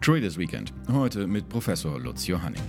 Traders 0.00 0.38
Weekend. 0.38 0.72
Heute 0.90 1.26
mit 1.26 1.48
Professor 1.48 2.00
Lutz 2.00 2.26
Johanning. 2.26 2.62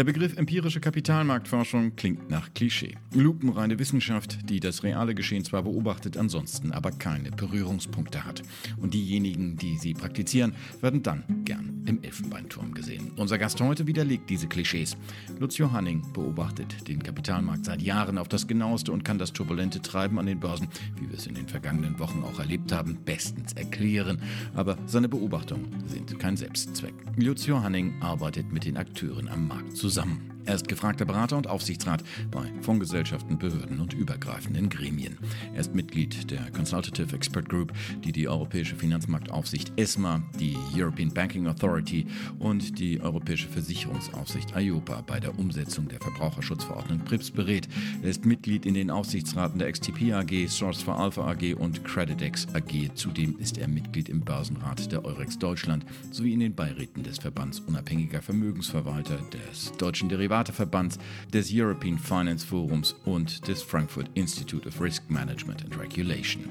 Der 0.00 0.04
Begriff 0.04 0.34
empirische 0.38 0.80
Kapitalmarktforschung 0.80 1.94
klingt 1.94 2.30
nach 2.30 2.54
Klischee. 2.54 2.96
Lupenreine 3.12 3.78
Wissenschaft, 3.78 4.48
die 4.48 4.58
das 4.58 4.82
reale 4.82 5.14
Geschehen 5.14 5.44
zwar 5.44 5.64
beobachtet, 5.64 6.16
ansonsten 6.16 6.72
aber 6.72 6.90
keine 6.90 7.30
Berührungspunkte 7.32 8.24
hat. 8.24 8.42
Und 8.78 8.94
diejenigen, 8.94 9.58
die 9.58 9.76
sie 9.76 9.92
praktizieren, 9.92 10.54
werden 10.80 11.02
dann 11.02 11.24
gern 11.44 11.82
im 11.84 12.02
Elfenbeinturm 12.02 12.72
gesehen. 12.72 13.12
Unser 13.16 13.36
Gast 13.36 13.60
heute 13.60 13.86
widerlegt 13.86 14.30
diese 14.30 14.46
Klischees. 14.46 14.96
Lutz 15.38 15.58
Johanning 15.58 16.02
beobachtet 16.14 16.88
den 16.88 17.02
Kapitalmarkt 17.02 17.66
seit 17.66 17.82
Jahren 17.82 18.16
auf 18.16 18.28
das 18.28 18.46
genaueste 18.46 18.92
und 18.92 19.04
kann 19.04 19.18
das 19.18 19.34
turbulente 19.34 19.82
Treiben 19.82 20.18
an 20.18 20.24
den 20.24 20.40
Börsen, 20.40 20.68
wie 20.98 21.10
wir 21.10 21.18
es 21.18 21.26
in 21.26 21.34
den 21.34 21.46
vergangenen 21.46 21.98
Wochen 21.98 22.24
auch 22.24 22.38
erlebt 22.38 22.72
haben, 22.72 22.96
bestens 23.04 23.52
erklären. 23.52 24.22
Aber 24.54 24.78
seine 24.86 25.10
Beobachtungen 25.10 25.84
sind 25.88 26.18
kein 26.18 26.38
Selbstzweck. 26.38 26.94
Lutz 27.16 27.44
Johanning 27.44 28.00
arbeitet 28.00 28.50
mit 28.50 28.64
den 28.64 28.78
Akteuren 28.78 29.28
am 29.28 29.46
Markt 29.46 29.76
zusammen 29.76 29.89
zusammen. 29.90 30.39
Er 30.50 30.56
ist 30.56 30.66
gefragter 30.66 31.04
Berater 31.04 31.36
und 31.36 31.46
Aufsichtsrat 31.46 32.02
bei 32.32 32.52
Fondsgesellschaften, 32.62 33.38
Behörden 33.38 33.78
und 33.78 33.92
übergreifenden 33.92 34.68
Gremien. 34.68 35.16
Er 35.54 35.60
ist 35.60 35.76
Mitglied 35.76 36.28
der 36.28 36.50
Consultative 36.50 37.14
Expert 37.14 37.48
Group, 37.48 37.72
die 38.02 38.10
die 38.10 38.26
Europäische 38.26 38.74
Finanzmarktaufsicht 38.74 39.72
ESMA, 39.76 40.20
die 40.40 40.56
European 40.74 41.14
Banking 41.14 41.46
Authority 41.46 42.04
und 42.40 42.80
die 42.80 43.00
Europäische 43.00 43.46
Versicherungsaufsicht 43.46 44.56
IOPA 44.56 45.04
bei 45.06 45.20
der 45.20 45.38
Umsetzung 45.38 45.86
der 45.86 46.00
Verbraucherschutzverordnung 46.00 46.98
PRIPS 47.04 47.30
berät. 47.30 47.68
Er 48.02 48.10
ist 48.10 48.24
Mitglied 48.24 48.66
in 48.66 48.74
den 48.74 48.90
Aufsichtsraten 48.90 49.60
der 49.60 49.70
XTP 49.70 50.14
AG, 50.14 50.48
Source 50.48 50.82
for 50.82 50.98
Alpha 50.98 51.30
AG 51.30 51.54
und 51.54 51.84
Creditex 51.84 52.48
AG. 52.54 52.90
Zudem 52.96 53.38
ist 53.38 53.56
er 53.56 53.68
Mitglied 53.68 54.08
im 54.08 54.22
Börsenrat 54.22 54.90
der 54.90 55.04
Eurex 55.04 55.38
Deutschland 55.38 55.86
sowie 56.10 56.32
in 56.32 56.40
den 56.40 56.56
Beiräten 56.56 57.04
des 57.04 57.18
Verbands 57.18 57.60
unabhängiger 57.60 58.20
Vermögensverwalter, 58.20 59.18
des 59.32 59.70
Deutschen 59.78 60.08
Derivativs 60.08 60.39
Derivateverbands, 60.40 60.98
des 61.32 61.50
European 61.52 61.98
Finance 61.98 62.46
Forums 62.46 62.94
und 63.04 63.46
des 63.46 63.62
Frankfurt 63.62 64.10
Institute 64.14 64.66
of 64.66 64.80
Risk 64.80 65.10
Management 65.10 65.64
and 65.64 65.78
Regulation. 65.78 66.44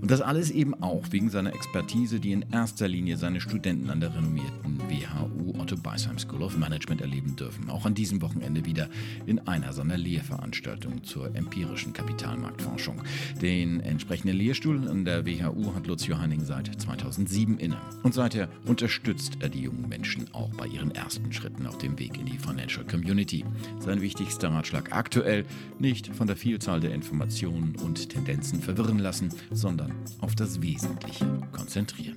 Und 0.00 0.10
das 0.10 0.20
alles 0.20 0.50
eben 0.50 0.74
auch 0.82 1.04
wegen 1.10 1.30
seiner 1.30 1.54
Expertise, 1.54 2.20
die 2.20 2.32
in 2.32 2.44
erster 2.52 2.88
Linie 2.88 3.16
seine 3.16 3.40
Studenten 3.40 3.90
an 3.90 4.00
der 4.00 4.14
renommierten 4.14 4.80
WHU 4.88 5.58
Otto 5.58 5.76
Beisheim 5.76 6.18
School 6.18 6.42
of 6.42 6.56
Management 6.56 7.00
erleben 7.00 7.36
dürfen. 7.36 7.68
Auch 7.68 7.84
an 7.84 7.94
diesem 7.94 8.22
Wochenende 8.22 8.64
wieder 8.64 8.88
in 9.26 9.38
einer 9.46 9.72
seiner 9.72 9.96
Lehrveranstaltungen 9.96 11.04
zur 11.04 11.34
empirischen 11.34 11.92
Kapitalmarktforschung. 11.92 13.02
Den 13.40 13.80
entsprechenden 13.80 14.36
Lehrstuhl 14.36 14.88
an 14.88 15.04
der 15.04 15.26
WHU 15.26 15.74
hat 15.74 15.86
Lutz 15.86 16.06
Johanning 16.06 16.44
seit 16.44 16.80
2007 16.80 17.58
inne. 17.58 17.78
Und 18.02 18.14
seither 18.14 18.48
unterstützt 18.66 19.38
er 19.40 19.48
die 19.48 19.62
jungen 19.62 19.88
Menschen 19.88 20.32
auch 20.32 20.50
bei 20.50 20.66
ihren 20.66 20.90
ersten 20.92 21.32
Schritten 21.32 21.66
auf 21.66 21.78
dem 21.78 21.98
Weg 21.98 22.18
in 22.18 22.26
die 22.26 22.38
Financial 22.38 22.84
Community. 22.84 23.21
Community. 23.22 23.44
Sein 23.78 24.00
wichtigster 24.00 24.48
Ratschlag 24.48 24.92
aktuell, 24.92 25.44
nicht 25.78 26.08
von 26.08 26.26
der 26.26 26.36
Vielzahl 26.36 26.80
der 26.80 26.94
Informationen 26.94 27.74
und 27.84 28.08
Tendenzen 28.08 28.60
verwirren 28.60 28.98
lassen, 28.98 29.30
sondern 29.52 29.92
auf 30.20 30.34
das 30.34 30.60
Wesentliche 30.62 31.26
konzentrieren. 31.52 32.16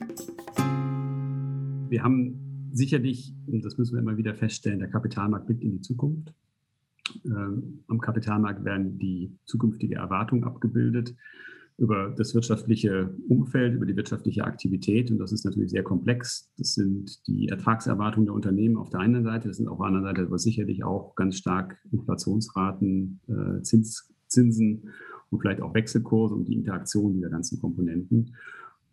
Wir 1.90 2.04
haben 2.04 2.70
sicherlich, 2.72 3.34
und 3.48 3.64
das 3.64 3.78
müssen 3.78 3.94
wir 3.94 4.02
immer 4.02 4.18
wieder 4.18 4.34
feststellen, 4.34 4.80
der 4.80 4.90
Kapitalmarkt 4.90 5.48
blickt 5.48 5.64
in 5.64 5.72
die 5.72 5.82
Zukunft. 5.82 6.34
Ähm, 7.24 7.84
am 7.88 8.00
Kapitalmarkt 8.02 8.66
werden 8.66 8.98
die 8.98 9.32
zukünftige 9.46 9.96
Erwartungen 9.96 10.44
abgebildet 10.44 11.16
über 11.78 12.14
das 12.16 12.34
wirtschaftliche 12.34 13.14
Umfeld, 13.28 13.76
über 13.76 13.86
die 13.86 13.96
wirtschaftliche 13.96 14.46
Aktivität. 14.46 15.12
Und 15.12 15.18
das 15.18 15.34
ist 15.34 15.44
natürlich 15.44 15.72
sehr 15.72 15.84
komplex. 15.84 16.50
Das 16.58 16.74
sind 16.74 17.28
die 17.28 17.50
Ertragserwartungen 17.50 18.28
der 18.28 18.36
Unternehmen 18.36 18.78
auf 18.78 18.90
der 18.90 19.02
einen 19.02 19.24
Seite, 19.24 19.50
das 19.50 19.58
sind 19.58 19.68
auf 19.68 19.80
der 19.80 19.88
anderen 19.88 20.06
Seite 20.06 20.22
aber 20.22 20.40
sicherlich 20.40 20.84
auch 20.84 21.16
ganz 21.16 21.38
stark 21.38 21.78
Inflationsraten, 21.92 23.20
äh, 23.28 23.62
Zins, 23.64 24.14
Zinsen 24.28 24.90
und 25.30 25.40
vielleicht 25.40 25.62
auch 25.62 25.74
Wechselkurse 25.74 26.34
und 26.34 26.48
die 26.48 26.56
Interaktion 26.56 27.14
dieser 27.14 27.30
ganzen 27.30 27.60
Komponenten. 27.60 28.36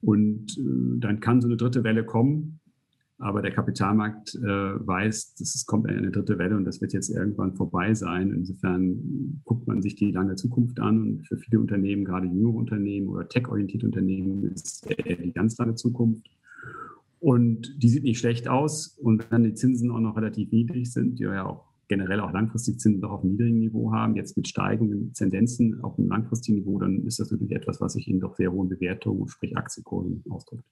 Und 0.00 0.58
äh, 0.58 0.98
dann 0.98 1.20
kann 1.20 1.40
so 1.40 1.46
eine 1.46 1.56
dritte 1.56 1.84
Welle 1.84 2.04
kommen, 2.04 2.58
aber 3.22 3.40
der 3.40 3.52
Kapitalmarkt 3.52 4.34
äh, 4.34 4.42
weiß, 4.42 5.34
es 5.40 5.64
kommt 5.64 5.88
eine 5.88 6.10
dritte 6.10 6.38
Welle 6.38 6.56
und 6.56 6.64
das 6.64 6.80
wird 6.80 6.92
jetzt 6.92 7.08
irgendwann 7.08 7.54
vorbei 7.54 7.94
sein. 7.94 8.32
Insofern 8.32 9.40
guckt 9.44 9.66
man 9.68 9.80
sich 9.80 9.94
die 9.94 10.10
lange 10.10 10.34
Zukunft 10.34 10.80
an 10.80 11.00
und 11.00 11.26
für 11.26 11.38
viele 11.38 11.60
Unternehmen, 11.60 12.04
gerade 12.04 12.26
jüngere 12.26 12.54
Unternehmen 12.54 13.08
oder 13.08 13.28
tech-orientierte 13.28 13.86
Unternehmen, 13.86 14.44
ist 14.52 14.88
die 14.88 15.32
ganz 15.32 15.56
lange 15.58 15.76
Zukunft. 15.76 16.28
Und 17.20 17.80
die 17.80 17.88
sieht 17.88 18.02
nicht 18.02 18.18
schlecht 18.18 18.48
aus. 18.48 18.98
Und 19.00 19.30
wenn 19.30 19.44
die 19.44 19.54
Zinsen 19.54 19.92
auch 19.92 20.00
noch 20.00 20.16
relativ 20.16 20.50
niedrig 20.50 20.92
sind, 20.92 21.20
die 21.20 21.22
ja 21.22 21.46
auch 21.46 21.64
generell 21.86 22.18
auch 22.18 22.32
langfristig 22.32 22.80
Zinsen 22.80 23.00
doch 23.00 23.12
auf 23.12 23.22
einem 23.22 23.32
niedrigen 23.32 23.60
Niveau 23.60 23.92
haben, 23.92 24.16
jetzt 24.16 24.36
mit 24.36 24.48
steigenden 24.48 25.12
Tendenzen 25.12 25.80
auf 25.82 25.96
einem 25.96 26.08
langfristigen 26.08 26.58
Niveau, 26.58 26.80
dann 26.80 27.06
ist 27.06 27.20
das 27.20 27.30
natürlich 27.30 27.54
etwas, 27.54 27.80
was 27.80 27.92
sich 27.92 28.08
in 28.08 28.18
doch 28.18 28.34
sehr 28.34 28.50
hohen 28.50 28.68
Bewertungen, 28.68 29.28
sprich 29.28 29.56
Aktienkursen, 29.56 30.24
ausdrückt. 30.28 30.64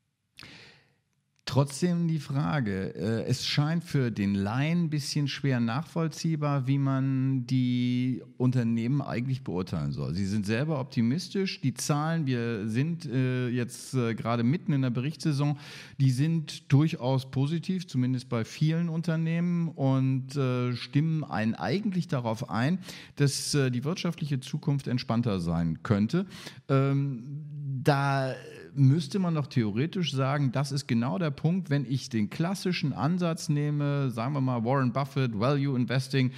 Trotzdem 1.47 2.07
die 2.07 2.21
Frage, 2.21 2.95
äh, 2.95 3.25
es 3.25 3.45
scheint 3.45 3.83
für 3.83 4.13
den 4.13 4.37
Laien 4.37 4.85
ein 4.85 4.91
bisschen 4.91 5.27
schwer 5.27 5.59
nachvollziehbar, 5.59 6.69
wie 6.69 6.79
man 6.79 7.45
die 7.45 8.23
Unternehmen 8.37 9.03
eigentlich 9.03 9.43
beurteilen 9.43 9.91
soll. 9.91 10.15
Sie 10.15 10.27
sind 10.27 10.47
selber 10.47 10.79
optimistisch. 10.79 11.61
Die 11.61 11.75
Zahlen, 11.75 12.27
wir 12.27 12.69
sind 12.69 13.05
äh, 13.05 13.49
jetzt 13.49 13.95
äh, 13.95 14.15
gerade 14.15 14.45
mitten 14.45 14.73
in 14.73 14.83
der 14.83 14.91
Berichtssaison, 14.91 15.59
die 15.99 16.13
sind 16.13 16.71
durchaus 16.73 17.29
positiv, 17.33 17.89
zumindest 17.89 18.29
bei 18.29 18.45
vielen 18.45 18.89
Unternehmen 18.89 19.69
und 19.69 20.31
stimmen 20.77 21.25
einen 21.25 21.55
eigentlich 21.55 22.07
darauf 22.07 22.49
ein, 22.51 22.79
dass 23.17 23.53
die 23.53 23.85
wirtschaftliche 23.85 24.41
Zukunft 24.41 24.87
entspannter 24.87 25.41
sein 25.41 25.83
könnte. 25.83 26.27
Ähm, 26.69 27.81
da 27.83 28.35
müsste 28.75 29.19
man 29.19 29.35
doch 29.35 29.47
theoretisch 29.47 30.13
sagen, 30.13 30.53
das 30.53 30.73
ist 30.73 30.87
genau 30.87 31.19
der 31.19 31.31
Punkt, 31.31 31.71
wenn 31.71 31.85
ich 31.85 32.09
den 32.09 32.31
klassischen 32.31 32.93
Ansatz 32.93 33.49
nehme, 33.49 34.11
sagen 34.11 34.35
wir 34.35 34.41
mal 34.41 34.65
Warren 34.65 34.93
Buffett, 34.93 35.39
Value 35.39 35.77
Investing, 35.77 36.33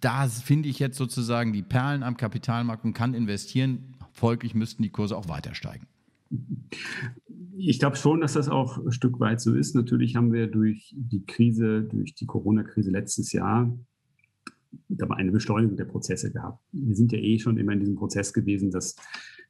da 0.00 0.28
finde 0.28 0.68
ich 0.68 0.78
jetzt 0.78 0.96
sozusagen 0.96 1.52
die 1.52 1.62
Perlen 1.62 2.02
am 2.02 2.16
Kapitalmarkt 2.16 2.84
und 2.84 2.92
kann 2.92 3.14
investieren. 3.14 3.94
Folglich 4.12 4.54
müssten 4.54 4.82
die 4.82 4.90
Kurse 4.90 5.16
auch 5.16 5.28
weiter 5.28 5.54
steigen. 5.54 5.86
Ich 7.56 7.78
glaube 7.78 7.96
schon, 7.96 8.20
dass 8.20 8.34
das 8.34 8.48
auch 8.48 8.78
ein 8.78 8.92
Stück 8.92 9.18
weit 9.18 9.40
so 9.40 9.54
ist. 9.54 9.74
Natürlich 9.74 10.14
haben 10.14 10.32
wir 10.32 10.46
durch 10.46 10.94
die 10.96 11.24
Krise, 11.24 11.82
durch 11.82 12.14
die 12.14 12.26
Corona-Krise 12.26 12.90
letztes 12.90 13.32
Jahr 13.32 13.72
eine 15.10 15.32
Beschleunigung 15.32 15.76
der 15.76 15.86
Prozesse 15.86 16.30
gehabt. 16.30 16.62
Wir 16.72 16.94
sind 16.94 17.12
ja 17.12 17.18
eh 17.18 17.38
schon 17.38 17.56
immer 17.56 17.72
in 17.72 17.80
diesem 17.80 17.96
Prozess 17.96 18.32
gewesen, 18.32 18.70
dass 18.70 18.96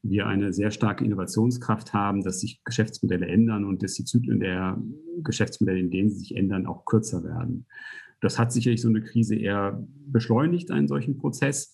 wir 0.03 0.27
eine 0.27 0.53
sehr 0.53 0.71
starke 0.71 1.05
Innovationskraft 1.05 1.93
haben, 1.93 2.23
dass 2.23 2.41
sich 2.41 2.63
Geschäftsmodelle 2.65 3.27
ändern 3.27 3.65
und 3.65 3.83
dass 3.83 3.95
die 3.95 4.05
Zyklen 4.05 4.41
der 4.41 4.81
Geschäftsmodelle, 5.23 5.81
in 5.81 5.91
denen 5.91 6.11
sie 6.11 6.19
sich 6.19 6.37
ändern, 6.37 6.67
auch 6.67 6.85
kürzer 6.85 7.25
werden. 7.25 7.67
Das 8.21 8.39
hat 8.39 8.53
sicherlich 8.53 8.81
so 8.81 8.89
eine 8.89 9.03
Krise 9.03 9.37
eher 9.37 9.85
beschleunigt, 10.07 10.71
einen 10.71 10.89
solchen 10.89 11.19
Prozess. 11.19 11.73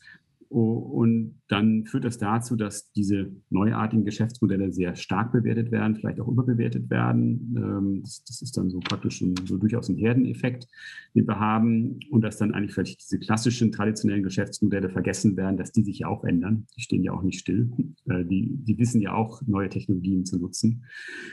Und 0.48 1.40
dann 1.48 1.84
führt 1.84 2.04
das 2.04 2.18
dazu, 2.18 2.56
dass 2.56 2.90
diese 2.92 3.30
neuartigen 3.50 4.04
Geschäftsmodelle 4.04 4.72
sehr 4.72 4.94
stark 4.96 5.32
bewertet 5.32 5.70
werden, 5.70 5.96
vielleicht 5.96 6.20
auch 6.20 6.28
überbewertet 6.28 6.88
werden. 6.90 7.54
Ähm, 7.56 8.00
das, 8.02 8.40
ist 8.40 8.56
dann 8.56 8.70
so 8.70 8.80
praktisch 8.80 9.20
ein, 9.20 9.34
so 9.44 9.58
durchaus 9.58 9.88
ein 9.88 9.96
Herdeneffekt, 9.96 10.66
den 11.14 11.26
wir 11.26 11.38
haben. 11.38 11.98
Und 12.10 12.22
dass 12.22 12.38
dann 12.38 12.52
eigentlich 12.52 12.72
vielleicht 12.72 13.02
diese 13.02 13.18
klassischen 13.18 13.72
traditionellen 13.72 14.22
Geschäftsmodelle 14.22 14.90
vergessen 14.90 15.36
werden, 15.36 15.56
dass 15.56 15.72
die 15.72 15.82
sich 15.82 16.00
ja 16.00 16.08
auch 16.08 16.24
ändern. 16.24 16.66
Die 16.76 16.80
stehen 16.80 17.02
ja 17.02 17.12
auch 17.12 17.22
nicht 17.22 17.38
still. 17.38 17.70
Äh, 18.06 18.24
die, 18.26 18.50
die 18.50 18.78
wissen 18.78 19.00
ja 19.00 19.14
auch, 19.14 19.40
neue 19.46 19.70
Technologien 19.70 20.26
zu 20.26 20.38
nutzen. 20.38 20.84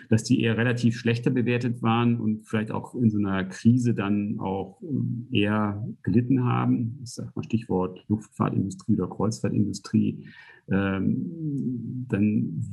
Dass 0.10 0.24
die 0.24 0.40
eher 0.40 0.58
relativ 0.58 0.98
schlechter 0.98 1.30
bewertet 1.30 1.82
waren 1.82 2.18
und 2.18 2.48
vielleicht 2.48 2.72
auch 2.72 2.96
in 2.96 3.10
so 3.10 3.18
einer 3.18 3.44
Krise 3.44 3.94
dann 3.94 4.40
auch 4.40 4.82
ähm, 4.82 5.28
eher 5.32 5.86
gelitten 6.04 6.46
haben. 6.46 7.00
Ich 7.04 7.12
sage 7.12 7.32
mal 7.36 7.44
Stichwort 7.44 8.06
Luftfahrtindustrie 8.08 8.96
oder 9.02 9.14
Kreuzfahrtindustrie, 9.14 10.26
ähm, 10.70 12.06
dann 12.08 12.64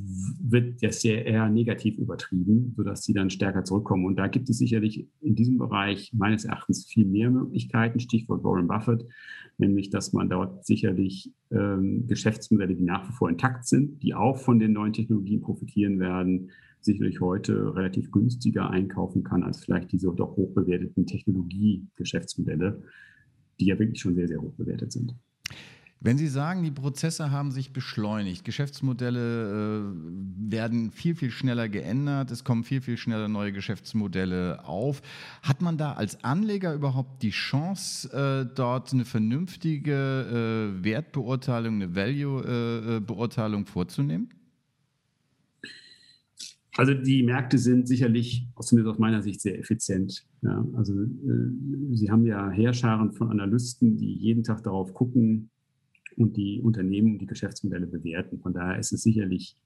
wird 0.41 0.83
das 0.83 1.03
ja 1.03 1.15
eher 1.15 1.49
negativ 1.49 1.99
übertrieben, 1.99 2.73
sodass 2.77 3.05
sie 3.05 3.13
dann 3.13 3.31
stärker 3.31 3.65
zurückkommen. 3.65 4.05
Und 4.05 4.17
da 4.17 4.29
gibt 4.29 4.49
es 4.49 4.59
sicherlich 4.59 5.09
in 5.21 5.35
diesem 5.35 5.59
Bereich 5.59 6.13
meines 6.15 6.45
Erachtens 6.45 6.87
viel 6.87 7.07
mehr 7.07 7.31
Möglichkeiten, 7.31 7.99
Stichwort 7.99 8.45
Warren 8.45 8.69
Buffett, 8.69 9.05
nämlich 9.59 9.91
dass 9.91 10.13
man 10.13 10.29
dort 10.29 10.65
sicherlich 10.65 11.33
ähm, 11.51 12.07
Geschäftsmodelle, 12.07 12.77
die 12.77 12.85
nach 12.85 13.09
wie 13.09 13.13
vor 13.13 13.31
intakt 13.31 13.67
sind, 13.67 14.03
die 14.03 14.15
auch 14.15 14.37
von 14.37 14.59
den 14.59 14.73
neuen 14.73 14.93
Technologien 14.93 15.41
profitieren 15.41 15.99
werden, 15.99 16.51
sicherlich 16.81 17.21
heute 17.21 17.75
relativ 17.75 18.13
günstiger 18.13 18.71
einkaufen 18.71 19.25
kann 19.25 19.43
als 19.43 19.65
vielleicht 19.65 19.91
diese 19.91 20.13
doch 20.15 20.37
hoch 20.37 20.55
bewerteten 20.55 21.07
Technologie-Geschäftsmodelle, 21.07 22.83
die 23.59 23.67
ja 23.67 23.79
wirklich 23.79 24.01
schon 24.01 24.15
sehr, 24.15 24.29
sehr 24.29 24.41
hoch 24.41 24.55
bewertet 24.55 24.93
sind. 24.93 25.17
Wenn 26.01 26.17
Sie 26.17 26.29
sagen, 26.29 26.63
die 26.63 26.71
Prozesse 26.71 27.33
haben 27.33 27.51
sich 27.51 27.73
beschleunigt, 27.73 28.45
Geschäftsmodelle 28.45 29.91
äh, 29.91 30.53
werden 30.53 30.93
viel, 30.93 31.17
viel 31.17 31.33
schneller 31.33 31.69
geändert, 31.69 32.31
es 32.31 32.45
kommen 32.45 32.63
viel, 32.63 32.81
viel 32.81 32.97
schneller 32.97 33.27
neue 33.27 33.53
Geschäftsmodelle 33.53 34.65
auf, 34.65 35.03
hat 35.43 35.61
man 35.61 35.77
da 35.77 35.95
als 35.95 36.23
Anleger 36.23 36.73
überhaupt 36.73 37.25
die 37.25 37.31
Chance, 37.31 38.13
äh, 38.13 38.55
dort 38.55 38.93
eine 38.93 39.05
vernünftige 39.05 40.71
äh, 40.81 40.85
Wertbeurteilung, 40.85 41.75
eine 41.75 41.97
Value-Beurteilung 41.97 43.67
vorzunehmen? 43.67 44.29
Also 46.77 46.95
die 46.95 47.25
Märkte 47.25 47.59
sind 47.59 47.89
sicherlich, 47.89 48.47
zumindest 48.61 48.95
aus 48.95 49.01
meiner 49.01 49.21
Sicht, 49.21 49.41
sehr 49.41 49.59
effizient. 49.59 50.25
Ja, 50.43 50.65
also 50.77 50.93
äh, 50.93 51.07
Sie 51.91 52.09
haben 52.09 52.25
ja 52.25 52.51
Heerscharen 52.51 53.15
von 53.15 53.33
Analysten, 53.33 53.97
die 53.97 54.15
jeden 54.15 54.45
Tag 54.45 54.63
darauf 54.63 54.95
gucken, 54.95 55.51
und 56.19 56.37
die 56.37 56.61
Unternehmen 56.61 57.19
die 57.19 57.27
Geschäftsmodelle 57.27 57.87
bewerten. 57.87 58.41
Von 58.41 58.53
daher 58.53 58.79
ist 58.79 58.93
es 58.93 59.03
sicherlich 59.03 59.57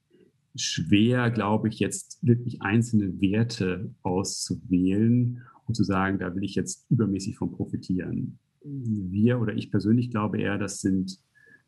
schwer, 0.55 1.31
glaube 1.31 1.67
ich, 1.67 1.79
jetzt 1.79 2.19
wirklich 2.21 2.61
einzelne 2.61 3.19
Werte 3.19 3.91
auszuwählen 4.03 5.41
und 5.65 5.75
zu 5.75 5.83
sagen, 5.83 6.19
da 6.19 6.35
will 6.35 6.43
ich 6.43 6.55
jetzt 6.55 6.85
übermäßig 6.89 7.37
von 7.37 7.51
profitieren. 7.51 8.37
Wir 8.63 9.39
oder 9.41 9.55
ich 9.55 9.71
persönlich 9.71 10.11
glaube 10.11 10.39
eher, 10.39 10.57
das 10.57 10.79
sind 10.79 11.19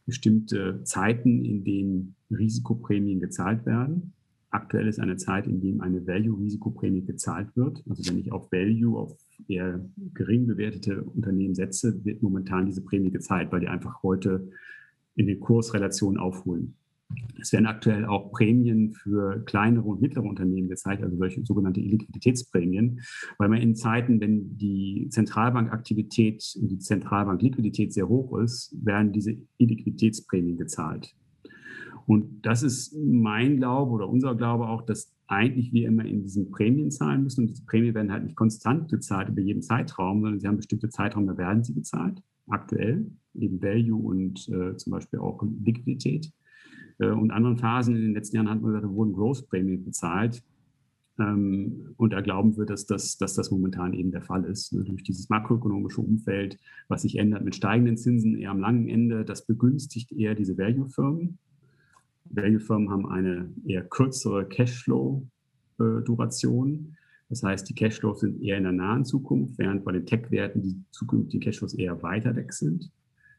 bestimmte 0.06 0.84
Zeiten, 0.84 1.44
in 1.44 1.64
denen 1.64 2.16
Risikoprämien 2.30 3.20
gezahlt 3.20 3.66
werden. 3.66 4.14
Aktuell 4.52 4.88
ist 4.88 5.00
eine 5.00 5.18
Zeit, 5.18 5.48
in 5.48 5.60
dem 5.60 5.82
eine 5.82 6.06
Value-Risikoprämie 6.06 7.04
gezahlt 7.04 7.56
wird. 7.56 7.84
Also 7.90 8.10
wenn 8.10 8.20
ich 8.20 8.32
auf 8.32 8.52
Value, 8.52 8.98
auf 8.98 9.18
eher 9.48 9.84
gering 10.14 10.46
bewertete 10.48 11.04
Unternehmen 11.04 11.56
setze, 11.56 12.06
wird 12.06 12.22
momentan 12.22 12.68
diese 12.68 12.82
Prämie 12.82 13.12
gezahlt, 13.12 13.52
weil 13.52 13.62
die 13.62 13.68
einfach 13.68 14.04
heute 14.04 14.50
in 15.16 15.28
den 15.28 15.40
Kursrelationen 15.40 16.20
aufholen. 16.20 16.76
Es 17.40 17.54
werden 17.54 17.68
aktuell 17.68 18.06
auch 18.06 18.32
Prämien 18.32 18.94
für 18.94 19.44
kleinere 19.46 19.86
und 19.86 20.02
mittlere 20.02 20.24
Unternehmen 20.24 20.68
gezeigt, 20.68 21.04
also 21.04 21.16
solche 21.18 21.46
sogenannte 21.46 21.80
Liquiditätsprämien, 21.80 23.02
weil 23.38 23.50
man 23.50 23.62
in 23.62 23.76
Zeiten, 23.76 24.20
wenn 24.20 24.58
die 24.58 25.08
Zentralbankaktivität 25.12 26.56
und 26.60 26.70
die 26.70 26.80
Zentralbankliquidität 26.80 27.94
sehr 27.94 28.10
hoch 28.10 28.38
ist, 28.40 28.76
werden 28.84 29.12
diese 29.12 29.38
Illiquiditätsprämien 29.58 30.58
gezahlt. 30.58 31.16
Und 32.08 32.46
das 32.46 32.64
ist 32.64 32.96
mein 32.96 33.58
Glaube 33.58 33.92
oder 33.92 34.10
unser 34.10 34.36
Glaube 34.36 34.68
auch, 34.68 34.84
dass 34.84 35.12
eigentlich 35.28 35.74
wir 35.74 35.88
immer 35.88 36.06
in 36.06 36.22
diesen 36.22 36.52
Prämien 36.52 36.92
zahlen 36.92 37.24
müssen. 37.24 37.42
Und 37.42 37.50
diese 37.50 37.66
Prämien 37.66 37.96
werden 37.96 38.12
halt 38.12 38.24
nicht 38.24 38.36
konstant 38.36 38.90
gezahlt 38.90 39.30
über 39.30 39.42
jeden 39.42 39.62
Zeitraum, 39.62 40.22
sondern 40.22 40.40
sie 40.40 40.48
haben 40.48 40.58
bestimmte 40.58 40.90
Zeitraum, 40.90 41.26
da 41.26 41.38
werden 41.38 41.64
sie 41.64 41.74
gezahlt, 41.74 42.22
aktuell 42.48 43.06
eben 43.34 43.62
Value 43.62 43.96
und 43.96 44.48
äh, 44.50 44.78
zum 44.78 44.92
Beispiel 44.92 45.20
auch 45.20 45.44
Liquidität. 45.64 46.32
Äh, 47.00 47.10
und 47.10 47.32
anderen 47.32 47.58
Phasen 47.58 47.96
in 47.96 48.02
den 48.02 48.14
letzten 48.14 48.36
Jahren 48.38 48.50
hat 48.50 48.62
man 48.62 48.74
gesagt, 48.74 48.94
wurden 48.94 49.14
Growth-Prämien 49.14 49.84
bezahlt. 49.84 50.44
Ähm, 51.20 51.94
und 51.98 52.14
da 52.14 52.22
glauben 52.22 52.56
wir, 52.58 52.66
dass 52.66 52.86
das, 52.86 53.18
dass 53.18 53.34
das 53.36 53.52
momentan 53.52 53.94
eben 53.94 54.12
der 54.12 54.22
Fall 54.22 54.46
ist. 54.46 54.72
Ne? 54.74 54.84
Durch 54.84 55.04
dieses 55.04 55.30
makroökonomische 55.30 56.02
Umfeld, 56.02 56.60
was 56.88 57.04
sich 57.04 57.18
ändert 57.18 57.46
mit 57.46 57.56
steigenden 57.56 57.98
Zinsen 57.98 58.38
eher 58.38 58.52
am 58.52 58.60
langen 58.60 58.90
Ende, 58.90 59.26
das 59.26 59.46
begünstigt 59.46 60.12
eher 60.12 60.36
diese 60.36 60.58
Value-Firmen. 60.58 61.38
Value-Firmen 62.26 62.90
haben 62.90 63.08
eine 63.08 63.54
eher 63.66 63.84
kürzere 63.84 64.46
Cashflow-Duration. 64.48 66.98
Das 67.30 67.44
heißt, 67.44 67.68
die 67.68 67.76
Cashflows 67.76 68.20
sind 68.20 68.42
eher 68.42 68.58
in 68.58 68.64
der 68.64 68.72
nahen 68.72 69.06
Zukunft, 69.06 69.58
während 69.58 69.84
bei 69.84 69.92
den 69.92 70.06
Tech-Werten 70.06 70.62
die 70.62 70.84
zukünftigen 70.92 71.44
Cashflows 71.44 71.74
eher 71.74 72.02
weiter 72.04 72.36
weg 72.36 72.54
sind. 72.54 72.92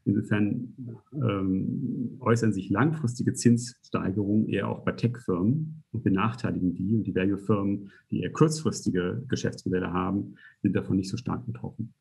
Insofern 0.04 0.72
ähm, 1.14 2.16
äußern 2.20 2.52
sich 2.52 2.70
langfristige 2.70 3.32
Zinssteigerungen 3.32 4.48
eher 4.48 4.68
auch 4.68 4.84
bei 4.84 4.92
Tech-Firmen 4.92 5.82
und 5.90 6.04
benachteiligen 6.04 6.74
die. 6.74 6.94
Und 6.94 7.04
die 7.04 7.14
Value-Firmen, 7.14 7.90
die 8.10 8.20
eher 8.20 8.30
kurzfristige 8.30 9.24
Geschäftsmodelle 9.28 9.92
haben, 9.92 10.36
sind 10.62 10.76
davon 10.76 10.96
nicht 10.96 11.10
so 11.10 11.16
stark 11.16 11.44
betroffen. 11.44 11.92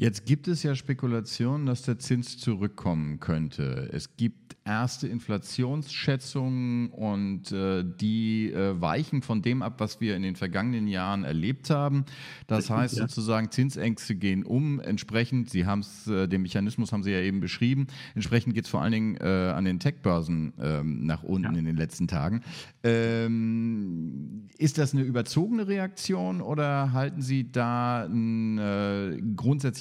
Jetzt 0.00 0.24
gibt 0.24 0.48
es 0.48 0.62
ja 0.62 0.74
Spekulationen, 0.74 1.66
dass 1.66 1.82
der 1.82 1.98
Zins 1.98 2.38
zurückkommen 2.38 3.20
könnte. 3.20 3.90
Es 3.92 4.16
gibt 4.16 4.56
erste 4.64 5.08
Inflationsschätzungen 5.08 6.90
und 6.90 7.50
äh, 7.52 7.84
die 7.84 8.52
äh, 8.52 8.80
weichen 8.80 9.20
von 9.20 9.42
dem 9.42 9.62
ab, 9.62 9.74
was 9.78 10.00
wir 10.00 10.16
in 10.16 10.22
den 10.22 10.36
vergangenen 10.36 10.86
Jahren 10.86 11.24
erlebt 11.24 11.70
haben. 11.70 12.04
Das 12.46 12.70
heißt 12.70 12.96
ja. 12.96 13.08
sozusagen, 13.08 13.50
Zinsängste 13.50 14.14
gehen 14.14 14.44
um. 14.44 14.80
Entsprechend, 14.80 15.50
Sie 15.50 15.66
haben 15.66 15.80
es, 15.80 16.06
äh, 16.06 16.28
den 16.28 16.42
Mechanismus 16.42 16.92
haben 16.92 17.02
Sie 17.02 17.10
ja 17.10 17.20
eben 17.20 17.40
beschrieben, 17.40 17.86
entsprechend 18.14 18.54
geht 18.54 18.64
es 18.64 18.70
vor 18.70 18.80
allen 18.80 18.92
Dingen 18.92 19.16
äh, 19.16 19.52
an 19.54 19.64
den 19.64 19.80
Tech-Börsen 19.80 20.52
ähm, 20.60 21.04
nach 21.04 21.22
unten 21.22 21.52
ja. 21.52 21.58
in 21.58 21.64
den 21.64 21.76
letzten 21.76 22.06
Tagen. 22.06 22.42
Ähm, 22.82 24.48
ist 24.56 24.78
das 24.78 24.94
eine 24.94 25.02
überzogene 25.02 25.68
Reaktion 25.68 26.40
oder 26.40 26.92
halten 26.92 27.22
Sie 27.22 27.50
da 27.50 28.04
einen 28.04 28.58
äh, 28.58 29.18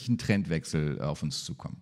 grundsätzlichen 0.10 0.18
Trendwechsel 0.18 1.02
auf 1.02 1.24
uns 1.24 1.44
zukommen? 1.44 1.82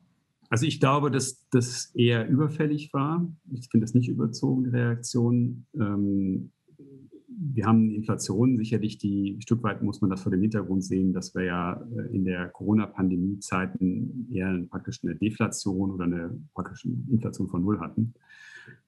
Also 0.49 0.65
ich 0.65 0.79
glaube, 0.79 1.11
dass 1.11 1.45
das 1.49 1.91
eher 1.93 2.27
überfällig 2.27 2.93
war. 2.93 3.27
Ich 3.51 3.67
finde 3.69 3.85
das 3.85 3.93
nicht 3.93 4.07
überzogene 4.07 4.71
Reaktion. 4.71 5.65
Ähm, 5.75 6.51
wir 7.27 7.65
haben 7.65 7.91
Inflation 7.91 8.57
sicherlich, 8.57 8.97
die 8.97 9.35
ein 9.37 9.41
Stück 9.41 9.61
weit 9.63 9.83
muss 9.83 10.01
man 10.01 10.09
das 10.09 10.21
vor 10.21 10.31
dem 10.31 10.41
Hintergrund 10.41 10.83
sehen, 10.83 11.13
dass 11.13 11.35
wir 11.35 11.43
ja 11.43 11.73
äh, 11.73 12.15
in 12.15 12.23
der 12.23 12.47
Corona-Pandemie-Zeiten 12.49 14.29
eher 14.31 14.57
praktisch 14.69 15.03
eine 15.03 15.15
Deflation 15.15 15.91
oder 15.91 16.05
eine 16.05 16.39
praktische 16.53 16.89
Inflation 17.11 17.49
von 17.49 17.61
Null 17.61 17.79
hatten. 17.79 18.13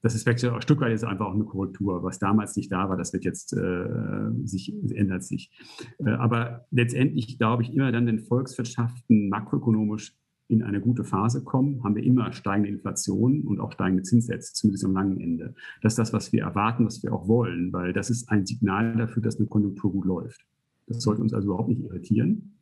Das 0.02 0.14
ist 0.14 0.26
wirklich 0.26 0.50
ein 0.50 0.62
Stück 0.62 0.80
weit 0.80 0.92
ist 0.92 1.04
einfach 1.04 1.26
auch 1.26 1.34
eine 1.34 1.44
Korrektur. 1.44 2.02
Was 2.02 2.18
damals 2.18 2.56
nicht 2.56 2.72
da 2.72 2.88
war, 2.88 2.96
das 2.96 3.12
wird 3.12 3.24
jetzt 3.24 3.52
äh, 3.52 4.30
sich, 4.44 4.74
ändert 4.94 5.24
sich. 5.24 5.50
Äh, 5.98 6.10
aber 6.10 6.66
letztendlich 6.70 7.38
glaube 7.38 7.62
ich 7.62 7.72
immer 7.74 7.92
dann, 7.92 8.06
wenn 8.06 8.18
Volkswirtschaften 8.18 9.28
makroökonomisch 9.28 10.14
in 10.48 10.62
eine 10.62 10.80
gute 10.80 11.04
Phase 11.04 11.44
kommen, 11.44 11.82
haben 11.84 11.94
wir 11.94 12.02
immer 12.02 12.32
steigende 12.32 12.70
Inflation 12.70 13.42
und 13.42 13.60
auch 13.60 13.72
steigende 13.72 14.02
Zinssätze, 14.02 14.52
zumindest 14.52 14.84
am 14.84 14.94
langen 14.94 15.20
Ende. 15.20 15.54
Das 15.80 15.92
ist 15.92 15.98
das, 15.98 16.12
was 16.12 16.32
wir 16.32 16.42
erwarten, 16.42 16.84
was 16.84 17.02
wir 17.02 17.12
auch 17.12 17.28
wollen, 17.28 17.72
weil 17.72 17.92
das 17.92 18.10
ist 18.10 18.28
ein 18.30 18.46
Signal 18.46 18.96
dafür, 18.96 19.22
dass 19.22 19.38
eine 19.38 19.46
Konjunktur 19.46 19.92
gut 19.92 20.04
läuft. 20.04 20.44
Das 20.88 21.02
sollte 21.02 21.22
uns 21.22 21.32
also 21.32 21.48
überhaupt 21.48 21.68
nicht 21.68 21.82
irritieren. 21.82 22.56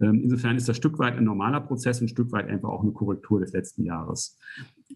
Ähm, 0.00 0.22
insofern 0.22 0.56
ist 0.56 0.68
das 0.68 0.76
Stück 0.76 0.98
weit 0.98 1.16
ein 1.16 1.24
normaler 1.24 1.60
Prozess, 1.60 2.00
ein 2.00 2.08
Stück 2.08 2.32
weit 2.32 2.48
einfach 2.48 2.68
auch 2.68 2.82
eine 2.82 2.92
Korrektur 2.92 3.40
des 3.40 3.52
letzten 3.52 3.84
Jahres. 3.84 4.38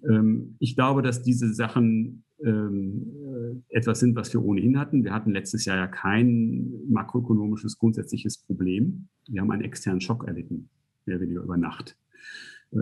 Ähm, 0.08 0.56
ich 0.58 0.74
glaube, 0.74 1.02
dass 1.02 1.22
diese 1.22 1.52
Sachen 1.52 2.24
ähm, 2.44 3.62
äh, 3.70 3.76
etwas 3.76 4.00
sind, 4.00 4.14
was 4.16 4.32
wir 4.32 4.42
ohnehin 4.42 4.78
hatten. 4.78 5.04
Wir 5.04 5.12
hatten 5.12 5.30
letztes 5.30 5.64
Jahr 5.64 5.76
ja 5.76 5.86
kein 5.86 6.70
makroökonomisches 6.88 7.78
grundsätzliches 7.78 8.38
Problem. 8.38 9.08
Wir 9.28 9.40
haben 9.40 9.50
einen 9.50 9.62
externen 9.62 10.00
Schock 10.00 10.26
erlitten, 10.26 10.68
mehr 11.04 11.16
oder 11.16 11.24
weniger 11.24 11.42
über 11.42 11.56
Nacht. 11.56 11.96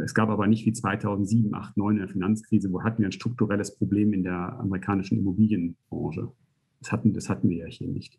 Es 0.04 0.14
gab 0.14 0.28
aber 0.30 0.46
nicht 0.46 0.66
wie 0.66 0.72
2007, 0.72 1.50
2008, 1.50 1.75
2009 1.75 1.94
in 1.94 1.98
der 2.00 2.08
Finanzkrise, 2.08 2.72
wo 2.72 2.82
hatten 2.82 2.98
wir 2.98 3.08
ein 3.08 3.12
strukturelles 3.12 3.76
Problem 3.76 4.12
in 4.12 4.25
der 4.25 4.58
amerikanischen 4.58 5.18
Immobilienbranche. 5.18 6.32
Das 6.80 6.92
hatten, 6.92 7.14
das 7.14 7.28
hatten 7.28 7.49
wir 7.49 7.59
ja 7.59 7.66
hier 7.66 7.88
nicht. 7.88 8.18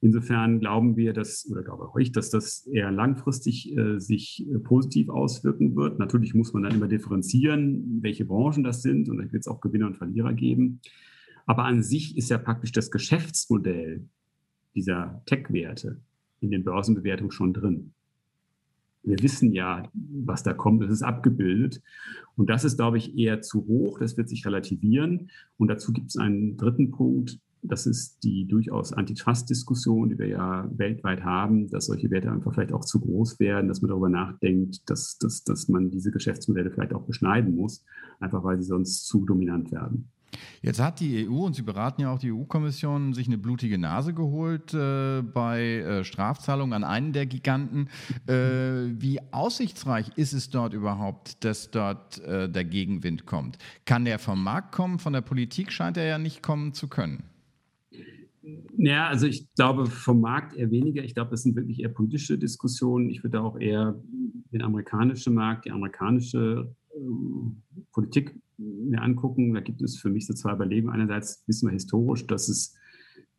Insofern 0.00 0.60
glauben 0.60 0.96
wir, 0.96 1.12
dass, 1.12 1.48
oder 1.50 1.62
glaube 1.62 1.90
ich, 2.00 2.12
dass 2.12 2.30
das 2.30 2.66
eher 2.66 2.90
langfristig 2.90 3.76
äh, 3.76 3.98
sich 3.98 4.46
äh, 4.48 4.58
positiv 4.58 5.08
auswirken 5.08 5.74
wird. 5.76 5.98
Natürlich 5.98 6.34
muss 6.34 6.52
man 6.52 6.62
dann 6.62 6.74
immer 6.74 6.88
differenzieren, 6.88 7.98
welche 8.02 8.24
Branchen 8.24 8.62
das 8.62 8.82
sind 8.82 9.08
und 9.08 9.18
da 9.18 9.24
wird 9.32 9.40
es 9.40 9.48
auch 9.48 9.60
Gewinner 9.60 9.86
und 9.86 9.96
Verlierer 9.96 10.32
geben. 10.32 10.80
Aber 11.46 11.64
an 11.64 11.82
sich 11.82 12.16
ist 12.16 12.30
ja 12.30 12.38
praktisch 12.38 12.72
das 12.72 12.90
Geschäftsmodell 12.90 14.06
dieser 14.74 15.22
Tech-Werte 15.26 16.00
in 16.40 16.50
den 16.50 16.62
Börsenbewertungen 16.62 17.32
schon 17.32 17.52
drin. 17.52 17.94
Wir 19.02 19.22
wissen 19.22 19.52
ja, 19.52 19.90
was 19.94 20.42
da 20.42 20.52
kommt, 20.52 20.82
das 20.82 20.90
ist 20.90 21.02
abgebildet. 21.02 21.82
Und 22.36 22.50
das 22.50 22.64
ist, 22.64 22.76
glaube 22.76 22.98
ich, 22.98 23.16
eher 23.16 23.40
zu 23.40 23.66
hoch, 23.66 23.98
das 23.98 24.16
wird 24.16 24.28
sich 24.28 24.44
relativieren. 24.44 25.30
Und 25.56 25.68
dazu 25.68 25.92
gibt 25.92 26.08
es 26.08 26.16
einen 26.16 26.56
dritten 26.56 26.90
Punkt, 26.90 27.40
das 27.68 27.86
ist 27.86 28.22
die 28.24 28.46
durchaus 28.46 28.92
Antitrust-Diskussion, 28.92 30.08
die 30.10 30.18
wir 30.18 30.28
ja 30.28 30.68
weltweit 30.76 31.22
haben, 31.22 31.68
dass 31.68 31.86
solche 31.86 32.10
Werte 32.10 32.30
einfach 32.30 32.54
vielleicht 32.54 32.72
auch 32.72 32.84
zu 32.84 33.00
groß 33.00 33.38
werden, 33.40 33.68
dass 33.68 33.82
man 33.82 33.90
darüber 33.90 34.08
nachdenkt, 34.08 34.88
dass, 34.90 35.18
dass, 35.18 35.44
dass 35.44 35.68
man 35.68 35.90
diese 35.90 36.10
Geschäftsmodelle 36.10 36.70
vielleicht 36.70 36.94
auch 36.94 37.02
beschneiden 37.02 37.54
muss, 37.54 37.84
einfach 38.20 38.42
weil 38.44 38.60
sie 38.60 38.66
sonst 38.66 39.06
zu 39.06 39.24
dominant 39.24 39.70
werden. 39.70 40.10
Jetzt 40.60 40.80
hat 40.80 41.00
die 41.00 41.28
EU, 41.28 41.46
und 41.46 41.54
Sie 41.54 41.62
beraten 41.62 42.02
ja 42.02 42.12
auch 42.12 42.18
die 42.18 42.32
EU-Kommission, 42.32 43.14
sich 43.14 43.26
eine 43.26 43.38
blutige 43.38 43.78
Nase 43.78 44.12
geholt 44.12 44.74
äh, 44.74 45.22
bei 45.22 45.60
äh, 45.60 46.04
Strafzahlungen 46.04 46.74
an 46.74 46.84
einen 46.84 47.12
der 47.12 47.26
Giganten. 47.26 47.88
Äh, 48.26 48.92
wie 49.00 49.20
aussichtsreich 49.30 50.10
ist 50.16 50.32
es 50.32 50.50
dort 50.50 50.74
überhaupt, 50.74 51.44
dass 51.44 51.70
dort 51.70 52.18
äh, 52.24 52.48
der 52.48 52.64
Gegenwind 52.64 53.26
kommt? 53.26 53.58
Kann 53.84 54.04
der 54.04 54.18
vom 54.18 54.42
Markt 54.42 54.72
kommen? 54.72 54.98
Von 54.98 55.12
der 55.12 55.20
Politik 55.22 55.72
scheint 55.72 55.96
er 55.96 56.04
ja 56.04 56.18
nicht 56.18 56.42
kommen 56.42 56.74
zu 56.74 56.88
können. 56.88 57.24
Ja, 58.76 59.08
also 59.08 59.26
ich 59.26 59.52
glaube 59.54 59.86
vom 59.86 60.20
Markt 60.20 60.56
eher 60.56 60.70
weniger. 60.70 61.04
Ich 61.04 61.14
glaube, 61.14 61.30
das 61.30 61.42
sind 61.42 61.56
wirklich 61.56 61.80
eher 61.80 61.88
politische 61.88 62.38
Diskussionen. 62.38 63.10
Ich 63.10 63.22
würde 63.22 63.40
auch 63.40 63.58
eher 63.58 64.00
den 64.52 64.62
amerikanischen 64.62 65.34
Markt, 65.34 65.64
die 65.64 65.70
amerikanische 65.70 66.74
Politik 67.92 68.34
mir 68.56 69.02
angucken, 69.02 69.54
da 69.54 69.60
gibt 69.60 69.82
es 69.82 69.98
für 69.98 70.10
mich 70.10 70.26
so 70.26 70.34
zwei 70.34 70.52
Überlegungen. 70.54 70.94
Einerseits 70.94 71.44
wissen 71.46 71.68
wir 71.68 71.72
historisch, 71.72 72.26
dass 72.26 72.48
es 72.48 72.74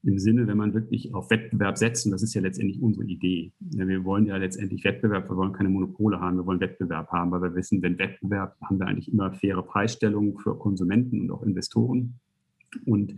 im 0.04 0.18
Sinne, 0.18 0.48
wenn 0.48 0.58
man 0.58 0.74
wirklich 0.74 1.14
auf 1.14 1.30
Wettbewerb 1.30 1.78
setzt, 1.78 2.06
und 2.06 2.14
das 2.14 2.24
ist 2.24 2.34
ja 2.34 2.42
letztendlich 2.42 2.82
unsere 2.82 3.06
Idee. 3.06 3.52
Wir 3.60 4.06
wollen 4.06 4.26
ja 4.26 4.38
letztendlich 4.38 4.86
Wettbewerb, 4.86 5.30
wir 5.30 5.36
wollen 5.36 5.52
keine 5.52 5.68
Monopole 5.68 6.22
haben, 6.22 6.38
wir 6.38 6.46
wollen 6.46 6.62
Wettbewerb 6.62 7.10
haben, 7.10 7.32
weil 7.32 7.42
wir 7.42 7.56
wissen, 7.56 7.82
wenn 7.82 8.00
Wettbewerb, 8.00 8.56
haben 8.62 8.80
wir 8.80 8.88
eigentlich 8.88 9.12
immer 9.12 9.34
faire 9.34 9.62
Preisstellungen 9.62 10.38
für 10.38 10.58
Konsumenten 10.58 11.20
und 11.20 11.32
auch 11.32 11.44
Investoren. 11.44 12.20
Und 12.86 13.16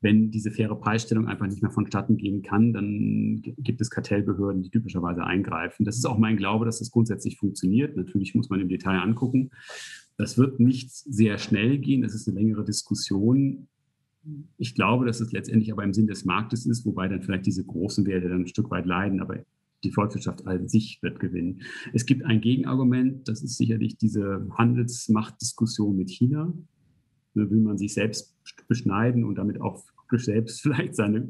wenn 0.00 0.30
diese 0.30 0.50
faire 0.50 0.76
Preisstellung 0.76 1.28
einfach 1.28 1.46
nicht 1.46 1.62
mehr 1.62 1.70
vonstatten 1.70 2.16
gehen 2.16 2.42
kann, 2.42 2.72
dann 2.72 3.42
gibt 3.58 3.80
es 3.80 3.90
Kartellbehörden, 3.90 4.62
die 4.62 4.70
typischerweise 4.70 5.24
eingreifen. 5.24 5.84
Das 5.84 5.96
ist 5.96 6.06
auch 6.06 6.18
mein 6.18 6.36
Glaube, 6.36 6.64
dass 6.64 6.78
das 6.78 6.90
grundsätzlich 6.90 7.38
funktioniert. 7.38 7.96
Natürlich 7.96 8.34
muss 8.34 8.50
man 8.50 8.60
im 8.60 8.68
Detail 8.68 8.98
angucken. 9.00 9.50
Das 10.16 10.38
wird 10.38 10.60
nicht 10.60 10.90
sehr 10.90 11.38
schnell 11.38 11.78
gehen. 11.78 12.02
Das 12.02 12.14
ist 12.14 12.28
eine 12.28 12.38
längere 12.38 12.64
Diskussion. 12.64 13.68
Ich 14.56 14.74
glaube, 14.74 15.06
dass 15.06 15.20
es 15.20 15.32
letztendlich 15.32 15.72
aber 15.72 15.84
im 15.84 15.92
Sinn 15.92 16.06
des 16.06 16.24
Marktes 16.24 16.66
ist, 16.66 16.86
wobei 16.86 17.08
dann 17.08 17.22
vielleicht 17.22 17.46
diese 17.46 17.64
großen 17.64 18.06
Werte 18.06 18.28
dann 18.28 18.42
ein 18.42 18.46
Stück 18.46 18.70
weit 18.70 18.86
leiden, 18.86 19.20
aber 19.20 19.44
die 19.84 19.90
Volkswirtschaft 19.90 20.46
an 20.46 20.68
sich 20.68 21.00
wird 21.02 21.18
gewinnen. 21.18 21.62
Es 21.92 22.06
gibt 22.06 22.24
ein 22.24 22.40
Gegenargument, 22.40 23.28
das 23.28 23.42
ist 23.42 23.56
sicherlich 23.56 23.96
diese 23.96 24.46
Handelsmachtdiskussion 24.56 25.96
mit 25.96 26.10
China. 26.10 26.52
Will 27.34 27.60
man 27.60 27.78
sich 27.78 27.94
selbst 27.94 28.34
beschneiden 28.68 29.24
und 29.24 29.36
damit 29.36 29.60
auch 29.60 29.82
selbst 30.10 30.60
vielleicht 30.62 30.94
seine 30.94 31.28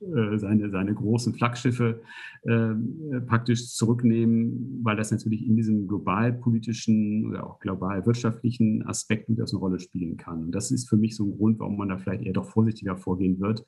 äh, 0.00 0.38
seine, 0.38 0.70
seine 0.70 0.94
großen 0.94 1.34
Flaggschiffe 1.34 2.00
äh, 2.44 3.20
praktisch 3.26 3.68
zurücknehmen, 3.74 4.80
weil 4.82 4.96
das 4.96 5.10
natürlich 5.10 5.46
in 5.46 5.56
diesem 5.56 5.86
globalpolitischen 5.88 7.26
oder 7.26 7.46
auch 7.46 7.58
global 7.58 8.06
wirtschaftlichen 8.06 8.82
Aspekt 8.86 9.28
durchaus 9.28 9.52
eine 9.52 9.60
Rolle 9.60 9.78
spielen 9.78 10.16
kann. 10.16 10.44
Und 10.44 10.52
das 10.52 10.70
ist 10.70 10.88
für 10.88 10.96
mich 10.96 11.16
so 11.16 11.26
ein 11.26 11.36
Grund, 11.36 11.58
warum 11.58 11.76
man 11.76 11.90
da 11.90 11.98
vielleicht 11.98 12.22
eher 12.22 12.32
doch 12.32 12.48
vorsichtiger 12.48 12.96
vorgehen 12.96 13.40
wird. 13.40 13.66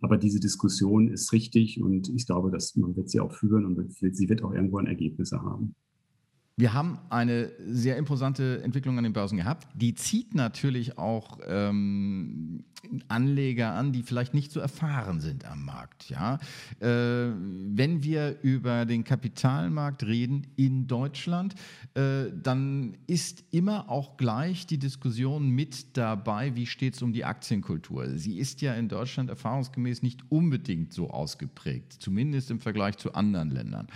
Aber 0.00 0.18
diese 0.18 0.40
Diskussion 0.40 1.06
ist 1.06 1.32
richtig 1.32 1.80
und 1.80 2.08
ich 2.08 2.26
glaube, 2.26 2.50
dass 2.50 2.74
man 2.74 2.96
wird 2.96 3.08
sie 3.08 3.20
auch 3.20 3.32
führen 3.32 3.64
und 3.64 3.92
sie 3.92 4.28
wird 4.28 4.42
auch 4.42 4.52
irgendwo 4.52 4.78
ein 4.78 4.86
Ergebnisse 4.86 5.42
haben. 5.42 5.76
Wir 6.56 6.74
haben 6.74 6.98
eine 7.08 7.50
sehr 7.66 7.96
imposante 7.96 8.62
Entwicklung 8.62 8.98
an 8.98 9.04
den 9.04 9.14
Börsen 9.14 9.38
gehabt. 9.38 9.66
Die 9.74 9.94
zieht 9.94 10.34
natürlich 10.34 10.98
auch 10.98 11.38
ähm, 11.46 12.64
Anleger 13.08 13.72
an, 13.72 13.92
die 13.92 14.02
vielleicht 14.02 14.34
nicht 14.34 14.52
so 14.52 14.60
erfahren 14.60 15.20
sind 15.20 15.44
am 15.44 15.64
Markt. 15.64 16.10
Ja? 16.10 16.38
Äh, 16.80 17.32
wenn 17.36 18.02
wir 18.02 18.38
über 18.42 18.84
den 18.84 19.04
Kapitalmarkt 19.04 20.04
reden 20.04 20.46
in 20.56 20.88
Deutschland, 20.88 21.54
äh, 21.94 22.24
dann 22.42 22.96
ist 23.06 23.44
immer 23.50 23.88
auch 23.88 24.16
gleich 24.16 24.66
die 24.66 24.78
Diskussion 24.78 25.48
mit 25.48 25.96
dabei, 25.96 26.54
wie 26.54 26.66
steht 26.66 26.94
es 26.94 27.02
um 27.02 27.12
die 27.12 27.24
Aktienkultur. 27.24 28.18
Sie 28.18 28.38
ist 28.38 28.60
ja 28.60 28.74
in 28.74 28.88
Deutschland 28.88 29.30
erfahrungsgemäß 29.30 30.02
nicht 30.02 30.20
unbedingt 30.28 30.92
so 30.92 31.10
ausgeprägt, 31.10 31.94
zumindest 31.94 32.50
im 32.50 32.60
Vergleich 32.60 32.96
zu 32.98 33.14
anderen 33.14 33.50
Ländern. 33.50 33.86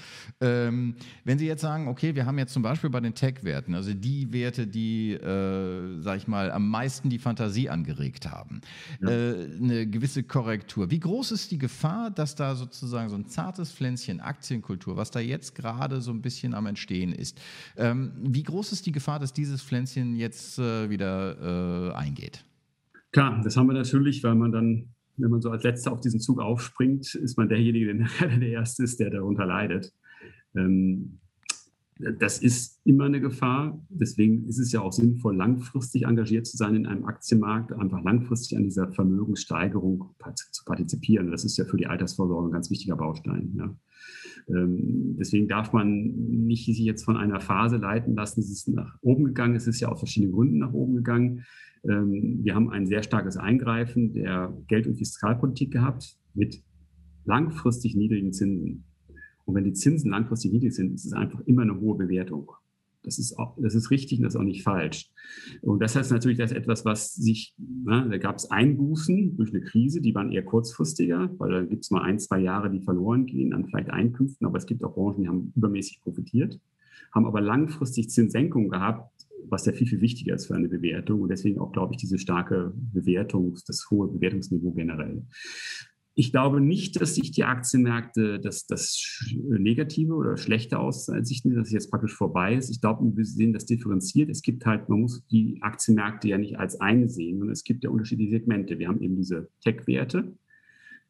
Ähm, 0.41 0.95
wenn 1.25 1.39
Sie 1.39 1.47
jetzt 1.47 1.63
sagen, 1.63 1.89
okay, 1.89 2.15
wir 2.15 2.25
haben 2.25 2.39
jetzt 2.47 2.53
zum 2.53 2.63
Beispiel 2.63 2.91
bei 2.91 3.01
den 3.01 3.15
Tech-Werten, 3.15 3.75
also 3.75 3.93
die 3.93 4.33
Werte, 4.33 4.67
die, 4.67 5.13
äh, 5.13 6.01
sag 6.01 6.19
ich 6.19 6.29
mal, 6.29 6.53
am 6.53 6.69
meisten 6.71 7.11
die 7.11 7.19
Fantasie 7.19 7.69
angeregt 7.69 8.31
haben, 8.31 8.61
ja. 9.01 9.11
äh, 9.11 9.49
eine 9.61 9.87
gewisse 9.87 10.23
Korrektur. 10.23 10.91
Wie 10.91 11.01
groß 11.01 11.33
ist 11.33 11.51
die 11.51 11.59
Gefahr, 11.59 12.11
dass 12.11 12.37
da 12.37 12.55
sozusagen 12.55 13.09
so 13.09 13.17
ein 13.17 13.27
zartes 13.27 13.73
Pflänzchen 13.73 14.21
Aktienkultur, 14.21 14.97
was 14.97 15.11
da 15.11 15.19
jetzt 15.19 15.55
gerade 15.57 16.01
so 16.01 16.13
ein 16.13 16.23
bisschen 16.23 16.55
am 16.55 16.67
Entstehen 16.67 17.13
ist, 17.13 17.41
ähm, 17.77 18.13
wie 18.21 18.45
groß 18.45 18.73
ist 18.73 18.87
die 18.87 18.93
Gefahr, 18.93 19.19
dass 19.19 19.33
dieses 19.33 19.63
Pflänzchen 19.63 20.15
jetzt 20.15 20.59
äh, 20.59 20.89
wieder 20.89 21.91
äh, 21.91 21.95
eingeht? 21.95 22.45
Klar, 23.11 23.41
das 23.43 23.57
haben 23.57 23.67
wir 23.67 23.75
natürlich, 23.75 24.23
weil 24.23 24.37
man 24.37 24.53
dann 24.53 24.89
wenn 25.19 25.31
man 25.31 25.41
so 25.41 25.51
als 25.51 25.63
Letzter 25.63 25.93
auf 25.93 26.03
diesen 26.03 26.21
Zug 26.21 26.41
aufspringt, 26.41 27.15
ist 27.15 27.39
man 27.39 27.49
derjenige, 27.49 27.87
der 27.95 28.29
der 28.39 28.49
Erste 28.51 28.85
ist, 28.85 29.01
der 29.01 29.09
darunter 29.09 29.47
leidet. 29.47 29.91
Ähm, 30.55 31.21
das 31.99 32.39
ist 32.39 32.81
immer 32.85 33.05
eine 33.05 33.21
Gefahr. 33.21 33.83
Deswegen 33.89 34.47
ist 34.47 34.59
es 34.59 34.73
ja 34.73 34.81
auch 34.81 34.93
sinnvoll, 34.93 35.35
langfristig 35.35 36.05
engagiert 36.05 36.47
zu 36.47 36.57
sein 36.57 36.75
in 36.75 36.87
einem 36.87 37.07
Aktienmarkt, 37.07 37.73
einfach 37.73 38.03
langfristig 38.03 38.57
an 38.57 38.65
dieser 38.65 38.93
Vermögenssteigerung 38.93 40.05
zu 40.53 40.65
partizipieren. 40.65 41.31
Das 41.31 41.45
ist 41.45 41.57
ja 41.57 41.65
für 41.65 41.79
die 41.79 41.87
Altersvorsorge 41.87 42.49
ein 42.49 42.53
ganz 42.53 42.71
wichtiger 42.71 42.97
Baustein. 42.97 43.55
Ja. 43.57 43.77
Ähm, 44.49 45.17
deswegen 45.19 45.49
darf 45.49 45.73
man 45.73 46.13
nicht 46.47 46.67
sich 46.67 46.79
jetzt 46.79 47.05
von 47.05 47.17
einer 47.17 47.41
Phase 47.41 47.79
leiten 47.79 48.15
lassen. 48.15 48.41
Es 48.41 48.51
ist 48.51 48.69
nach 48.69 48.99
oben 49.01 49.25
gegangen. 49.25 49.57
Es 49.57 49.67
ist 49.67 49.81
ja 49.81 49.89
aus 49.89 49.99
verschiedenen 49.99 50.33
Gründen 50.33 50.59
nach 50.59 50.73
oben 50.73 50.97
gegangen. 50.97 51.45
Ähm, 51.85 52.41
wir 52.43 52.55
haben 52.55 52.71
ein 52.71 52.87
sehr 52.87 53.03
starkes 53.03 53.37
Eingreifen 53.37 54.13
der 54.13 54.57
Geld- 54.69 54.87
und 54.87 54.97
Fiskalpolitik 54.97 55.73
gehabt 55.73 56.19
mit 56.35 56.63
langfristig 57.25 57.97
niedrigen 57.97 58.33
Zinsen. 58.33 58.86
Und 59.47 59.55
wenn 59.55 59.65
die 59.65 59.73
Zinsen 59.73 60.11
langfristig 60.11 60.53
niedrig 60.53 60.75
sind, 60.75 60.93
ist 60.93 61.07
es 61.07 61.13
einfach 61.13 61.41
immer 61.47 61.63
eine 61.63 61.81
hohe 61.81 61.97
Bewertung. 61.97 62.51
Das 63.07 63.21
ist, 63.21 63.39
auch, 63.39 63.57
das 63.61 63.77
ist 63.77 63.93
richtig 63.93 64.19
und 64.19 64.25
das 64.25 64.35
ist 64.35 64.41
auch 64.41 64.45
nicht 64.45 64.65
falsch. 64.65 65.09
Und 65.63 65.81
das 65.81 65.95
heißt 65.95 66.11
natürlich, 66.11 66.39
dass 66.39 66.51
etwas, 66.51 66.85
was 66.85 67.15
sich, 67.15 67.55
ne, 67.57 68.09
da 68.11 68.19
gab 68.19 68.35
es 68.35 68.51
Einbußen 68.51 69.37
durch 69.37 69.51
eine 69.51 69.61
Krise, 69.61 70.01
die 70.01 70.13
waren 70.13 70.33
eher 70.33 70.45
kurzfristiger, 70.45 71.31
weil 71.39 71.51
da 71.53 71.63
gibt 71.63 71.85
es 71.85 71.93
mal 71.93 72.03
ein, 72.03 72.19
zwei 72.19 72.41
Jahre, 72.41 72.69
die 72.69 72.81
verloren 72.81 73.27
gehen 73.27 73.55
an 73.55 73.65
vielleicht 73.65 73.91
Einkünften, 73.91 74.45
aber 74.45 74.59
es 74.59 74.67
gibt 74.67 74.83
auch 74.83 74.95
Branchen, 74.95 75.23
die 75.23 75.29
haben 75.29 75.53
übermäßig 75.55 76.01
profitiert, 76.03 76.61
haben 77.15 77.27
aber 77.27 77.41
langfristig 77.41 78.11
Zinssenkungen 78.11 78.71
gehabt, 78.71 79.09
was 79.49 79.67
ja 79.67 79.73
viel, 79.73 79.87
viel 79.87 80.01
wichtiger 80.01 80.35
ist 80.35 80.47
für 80.47 80.57
eine 80.57 80.69
Bewertung 80.69 81.21
und 81.21 81.29
deswegen 81.29 81.61
auch, 81.61 81.71
glaube 81.71 81.95
ich, 81.95 81.99
diese 81.99 82.19
starke 82.19 82.73
Bewertung, 82.75 83.57
das 83.69 83.89
hohe 83.89 84.09
Bewertungsniveau 84.09 84.73
generell. 84.73 85.23
Ich 86.19 86.33
glaube 86.33 86.63
nicht, 86.63 86.99
dass 86.99 87.15
sich 87.15 87.31
die 87.31 87.45
Aktienmärkte 87.45 88.41
das, 88.41 88.67
das 88.67 89.23
Negative 89.35 90.15
oder 90.15 90.39
Schlechte 90.39 90.79
aussichten, 90.79 91.55
dass 91.55 91.67
es 91.67 91.73
jetzt 91.75 91.91
praktisch 91.91 92.15
vorbei 92.15 92.55
ist. 92.55 92.71
Ich 92.71 92.81
glaube, 92.81 93.15
wir 93.15 93.25
sehen 93.27 93.53
das 93.53 93.67
differenziert. 93.67 94.31
Es 94.31 94.41
gibt 94.41 94.65
halt, 94.65 94.89
man 94.89 95.03
muss 95.03 95.27
die 95.27 95.59
Aktienmärkte 95.61 96.29
ja 96.29 96.39
nicht 96.39 96.59
als 96.59 96.81
eine 96.81 97.11
sehen, 97.11 97.37
sondern 97.37 97.53
es 97.53 97.65
gibt 97.65 97.85
ja 97.85 97.91
unterschiedliche 97.91 98.31
Segmente. 98.31 98.79
Wir 98.79 98.89
haben 98.89 99.03
eben 99.03 99.15
diese 99.15 99.51
Tech-Werte. 99.63 100.33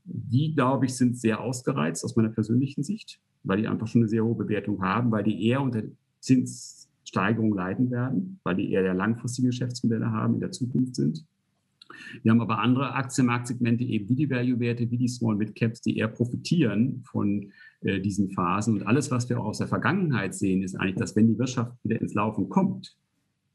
Die, 0.03 0.57
glaube 0.57 0.87
ich, 0.87 0.95
sind 0.97 1.17
sehr 1.17 1.41
ausgereizt 1.41 2.05
aus 2.05 2.17
meiner 2.17 2.31
persönlichen 2.31 2.83
Sicht, 2.83 3.21
weil 3.45 3.59
die 3.59 3.69
einfach 3.69 3.87
schon 3.87 4.01
eine 4.01 4.09
sehr 4.09 4.25
hohe 4.25 4.35
Bewertung 4.35 4.83
haben, 4.83 5.13
weil 5.13 5.23
die 5.23 5.47
eher 5.47 5.63
unter 5.63 5.85
Zinssteigerungen 6.19 7.57
leiden 7.57 7.93
werden, 7.93 8.41
weil 8.43 8.57
die 8.57 8.73
eher 8.73 8.83
der 8.83 8.95
langfristigen 8.95 9.51
Geschäftsmodelle 9.51 10.11
haben, 10.11 10.35
in 10.35 10.41
der 10.41 10.51
Zukunft 10.51 10.97
sind. 10.97 11.25
Wir 12.23 12.33
haben 12.33 12.41
aber 12.41 12.59
andere 12.59 12.95
Aktienmarktsegmente, 12.95 13.85
eben 13.85 14.09
wie 14.09 14.15
die 14.15 14.31
Value-Werte, 14.31 14.91
wie 14.91 14.99
die 14.99 15.09
Small-Mid-Caps, 15.09 15.83
die 15.83 15.97
eher 15.97 16.09
profitieren 16.09 17.03
von 17.11 17.53
äh, 17.83 18.01
diesen 18.01 18.31
Phasen. 18.31 18.75
Und 18.75 18.87
alles, 18.87 19.11
was 19.11 19.29
wir 19.29 19.41
auch 19.41 19.47
aus 19.47 19.59
der 19.59 19.69
Vergangenheit 19.69 20.35
sehen, 20.35 20.63
ist 20.63 20.75
eigentlich, 20.75 20.97
dass 20.97 21.17
wenn 21.17 21.29
die 21.29 21.39
Wirtschaft 21.39 21.73
wieder 21.85 22.01
ins 22.01 22.15
Laufen 22.15 22.49
kommt, 22.49 22.97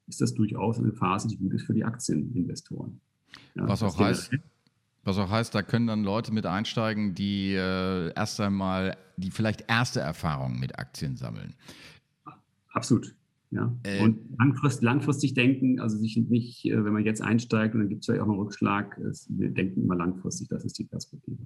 ist 0.08 0.22
das 0.22 0.34
durchaus 0.34 0.80
eine 0.80 0.94
Phase, 0.94 1.28
die 1.28 1.38
gut 1.38 1.54
ist 1.54 1.64
für 1.64 1.74
die 1.74 1.84
Aktieninvestoren. 1.84 3.00
Ja, 3.56 3.68
was 3.68 3.82
auch 3.84 3.98
heißt, 3.98 4.32
was 5.04 5.18
auch 5.18 5.30
heißt, 5.30 5.56
da 5.56 5.64
können 5.64 5.88
dann 5.88 6.04
Leute 6.04 6.34
mit 6.34 6.46
einsteigen, 6.46 7.16
die 7.16 7.54
äh, 7.54 8.14
erst 8.14 8.40
einmal, 8.40 8.98
die 9.18 9.32
vielleicht 9.32 9.66
erste 9.68 10.00
Erfahrungen 10.00 10.60
mit 10.60 10.78
Aktien 10.78 11.16
sammeln. 11.16 11.56
Absolut. 12.74 13.14
Ja. 13.52 13.78
Äh, 13.84 14.02
und 14.02 14.18
langfristig, 14.40 14.84
langfristig 14.84 15.34
denken, 15.34 15.80
also 15.80 15.98
sich 15.98 16.18
nicht, 16.18 16.66
äh, 16.66 16.84
wenn 16.84 16.94
man 16.94 17.04
jetzt 17.04 17.22
einsteigt 17.22 17.76
und 17.76 17.82
dann 17.82 17.90
gibt 17.90 18.02
es 18.02 18.08
ja 18.08 18.22
auch 18.24 18.28
einen 18.28 18.40
Rückschlag, 18.40 18.98
wir 19.30 19.50
denken 19.50 19.84
immer 19.84 19.96
langfristig, 19.96 20.48
das 20.48 20.64
ist 20.64 20.80
die 20.80 20.86
Perspektive. 20.86 21.38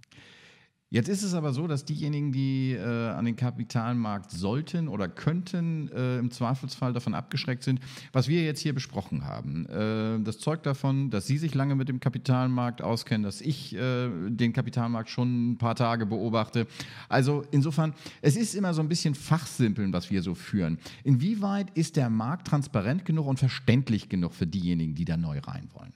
Jetzt 0.91 1.09
ist 1.09 1.23
es 1.23 1.33
aber 1.33 1.51
so, 1.51 1.67
dass 1.67 1.83
diejenigen, 1.83 2.31
die 2.31 2.73
äh, 2.73 3.09
an 3.09 3.25
den 3.25 3.35
Kapitalmarkt 3.35 4.29
sollten 4.29 4.87
oder 4.87 5.09
könnten, 5.09 5.89
äh, 5.91 6.19
im 6.19 6.29
Zweifelsfall 6.29 6.93
davon 6.93 7.15
abgeschreckt 7.15 7.63
sind, 7.63 7.79
was 8.13 8.27
wir 8.27 8.43
jetzt 8.43 8.59
hier 8.59 8.73
besprochen 8.73 9.25
haben. 9.25 9.65
Äh, 9.65 10.23
das 10.23 10.37
zeugt 10.37 10.67
davon, 10.67 11.09
dass 11.09 11.25
Sie 11.25 11.39
sich 11.39 11.55
lange 11.55 11.73
mit 11.73 11.89
dem 11.89 11.99
Kapitalmarkt 11.99 12.83
auskennen, 12.83 13.23
dass 13.23 13.41
ich 13.41 13.75
äh, 13.75 14.09
den 14.29 14.53
Kapitalmarkt 14.53 15.09
schon 15.09 15.53
ein 15.53 15.57
paar 15.57 15.75
Tage 15.75 16.05
beobachte. 16.05 16.67
Also 17.09 17.43
insofern, 17.49 17.93
es 18.21 18.35
ist 18.35 18.53
immer 18.53 18.75
so 18.75 18.81
ein 18.81 18.87
bisschen 18.87 19.15
Fachsimpeln, 19.15 19.91
was 19.91 20.11
wir 20.11 20.21
so 20.21 20.35
führen. 20.35 20.77
Inwieweit 21.03 21.75
ist 21.75 21.95
der 21.95 22.11
Markt 22.11 22.47
transparent 22.47 23.05
genug 23.05 23.25
und 23.25 23.39
verständlich 23.39 24.07
genug 24.07 24.35
für 24.35 24.45
diejenigen, 24.45 24.93
die 24.93 25.05
da 25.05 25.17
neu 25.17 25.39
rein 25.39 25.67
wollen? 25.73 25.93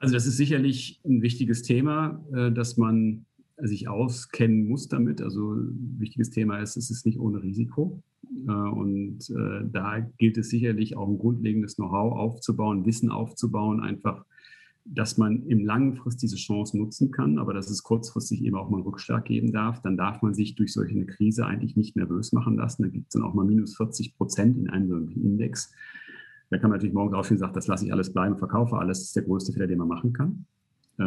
Also 0.00 0.14
das 0.14 0.26
ist 0.26 0.36
sicherlich 0.36 1.00
ein 1.04 1.22
wichtiges 1.22 1.62
Thema, 1.62 2.24
äh, 2.34 2.50
dass 2.50 2.76
man 2.76 3.26
sich 3.58 3.88
auskennen 3.88 4.66
muss 4.66 4.88
damit. 4.88 5.20
Also 5.20 5.52
ein 5.52 5.96
wichtiges 5.98 6.30
Thema 6.30 6.58
ist, 6.58 6.76
es 6.76 6.90
ist 6.90 7.06
nicht 7.06 7.20
ohne 7.20 7.42
Risiko. 7.42 8.02
Äh, 8.48 8.50
und 8.50 9.30
äh, 9.30 9.64
da 9.70 10.00
gilt 10.18 10.38
es 10.38 10.48
sicherlich 10.48 10.96
auch 10.96 11.08
ein 11.08 11.18
grundlegendes 11.18 11.76
Know-how 11.76 12.16
aufzubauen, 12.16 12.86
Wissen 12.86 13.10
aufzubauen, 13.10 13.80
einfach 13.80 14.24
dass 14.84 15.18
man 15.18 15.46
im 15.46 15.64
Langfrist 15.64 16.22
diese 16.22 16.36
Chance 16.36 16.76
nutzen 16.76 17.10
kann, 17.10 17.38
aber 17.38 17.52
dass 17.52 17.70
es 17.70 17.82
kurzfristig 17.82 18.42
eben 18.42 18.56
auch 18.56 18.70
mal 18.70 18.78
einen 18.78 18.86
Rückschlag 18.86 19.24
geben 19.26 19.52
darf, 19.52 19.82
dann 19.82 19.96
darf 19.96 20.22
man 20.22 20.34
sich 20.34 20.54
durch 20.54 20.72
solche 20.72 20.94
eine 20.94 21.06
Krise 21.06 21.46
eigentlich 21.46 21.76
nicht 21.76 21.96
nervös 21.96 22.32
machen 22.32 22.56
lassen. 22.56 22.82
Da 22.82 22.88
gibt 22.88 23.08
es 23.08 23.12
dann 23.12 23.22
auch 23.22 23.34
mal 23.34 23.44
minus 23.44 23.76
40 23.76 24.16
Prozent 24.16 24.56
in 24.56 24.70
einem 24.70 24.88
solchen 24.88 25.22
Index. 25.22 25.72
Da 26.50 26.58
kann 26.58 26.70
man 26.70 26.78
natürlich 26.78 26.94
morgens 26.94 27.14
aufstehen 27.14 27.36
und 27.36 27.40
sagen, 27.40 27.54
das 27.54 27.66
lasse 27.66 27.86
ich 27.86 27.92
alles 27.92 28.12
bleiben, 28.12 28.36
verkaufe 28.36 28.76
alles. 28.76 28.98
Das 28.98 29.06
ist 29.08 29.16
der 29.16 29.22
größte 29.22 29.52
Fehler, 29.52 29.66
den 29.66 29.78
man 29.78 29.88
machen 29.88 30.12
kann, 30.12 30.46
äh, 30.98 31.04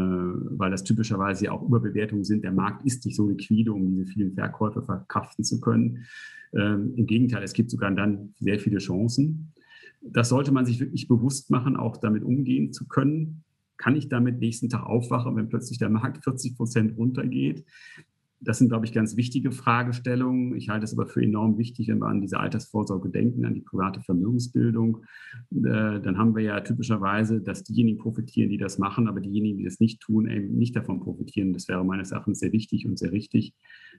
weil 0.57 0.71
das 0.71 0.83
typischerweise 0.83 1.45
ja 1.45 1.51
auch 1.51 1.63
Überbewertungen 1.63 2.23
sind. 2.23 2.43
Der 2.43 2.51
Markt 2.51 2.85
ist 2.85 3.05
nicht 3.05 3.15
so 3.15 3.27
liquide, 3.27 3.73
um 3.73 3.85
diese 3.85 4.05
vielen 4.05 4.33
Verkäufe 4.33 4.81
verkraften 4.81 5.43
zu 5.43 5.59
können. 5.59 6.05
Ähm, 6.53 6.93
Im 6.95 7.05
Gegenteil, 7.05 7.43
es 7.43 7.53
gibt 7.53 7.71
sogar 7.71 7.91
dann 7.91 8.33
sehr 8.39 8.59
viele 8.59 8.79
Chancen. 8.79 9.53
Das 10.01 10.29
sollte 10.29 10.51
man 10.51 10.65
sich 10.65 10.79
wirklich 10.79 11.07
bewusst 11.07 11.51
machen, 11.51 11.77
auch 11.77 11.97
damit 11.97 12.23
umgehen 12.23 12.73
zu 12.73 12.87
können 12.87 13.43
kann 13.83 13.95
ich 13.97 14.07
damit 14.07 14.39
nächsten 14.39 14.69
Tag 14.69 14.85
aufwachen, 14.85 15.35
wenn 15.35 15.49
plötzlich 15.49 15.77
der 15.77 15.89
Markt 15.89 16.23
40 16.23 16.55
Prozent 16.55 16.97
runtergeht? 16.97 17.65
Das 18.43 18.57
sind, 18.57 18.69
glaube 18.69 18.85
ich, 18.85 18.93
ganz 18.93 19.15
wichtige 19.15 19.51
Fragestellungen. 19.51 20.55
Ich 20.55 20.69
halte 20.69 20.83
es 20.83 20.93
aber 20.93 21.07
für 21.07 21.21
enorm 21.21 21.57
wichtig, 21.57 21.87
wenn 21.87 21.99
wir 21.99 22.07
an 22.07 22.21
diese 22.21 22.39
Altersvorsorge 22.39 23.09
denken, 23.09 23.45
an 23.45 23.53
die 23.53 23.61
private 23.61 24.01
Vermögensbildung. 24.01 25.03
Äh, 25.51 26.01
dann 26.01 26.17
haben 26.17 26.35
wir 26.35 26.43
ja 26.43 26.59
typischerweise, 26.61 27.41
dass 27.41 27.63
diejenigen 27.63 27.97
profitieren, 27.97 28.49
die 28.49 28.57
das 28.57 28.77
machen, 28.77 29.07
aber 29.07 29.21
diejenigen, 29.21 29.57
die 29.57 29.63
das 29.63 29.79
nicht 29.79 30.01
tun, 30.01 30.29
eben 30.29 30.55
nicht 30.55 30.75
davon 30.75 30.99
profitieren. 30.99 31.53
Das 31.53 31.67
wäre 31.67 31.85
meines 31.85 32.11
Erachtens 32.11 32.39
sehr 32.39 32.51
wichtig 32.51 32.85
und 32.85 32.99
sehr 32.99 33.11
richtig. 33.11 33.53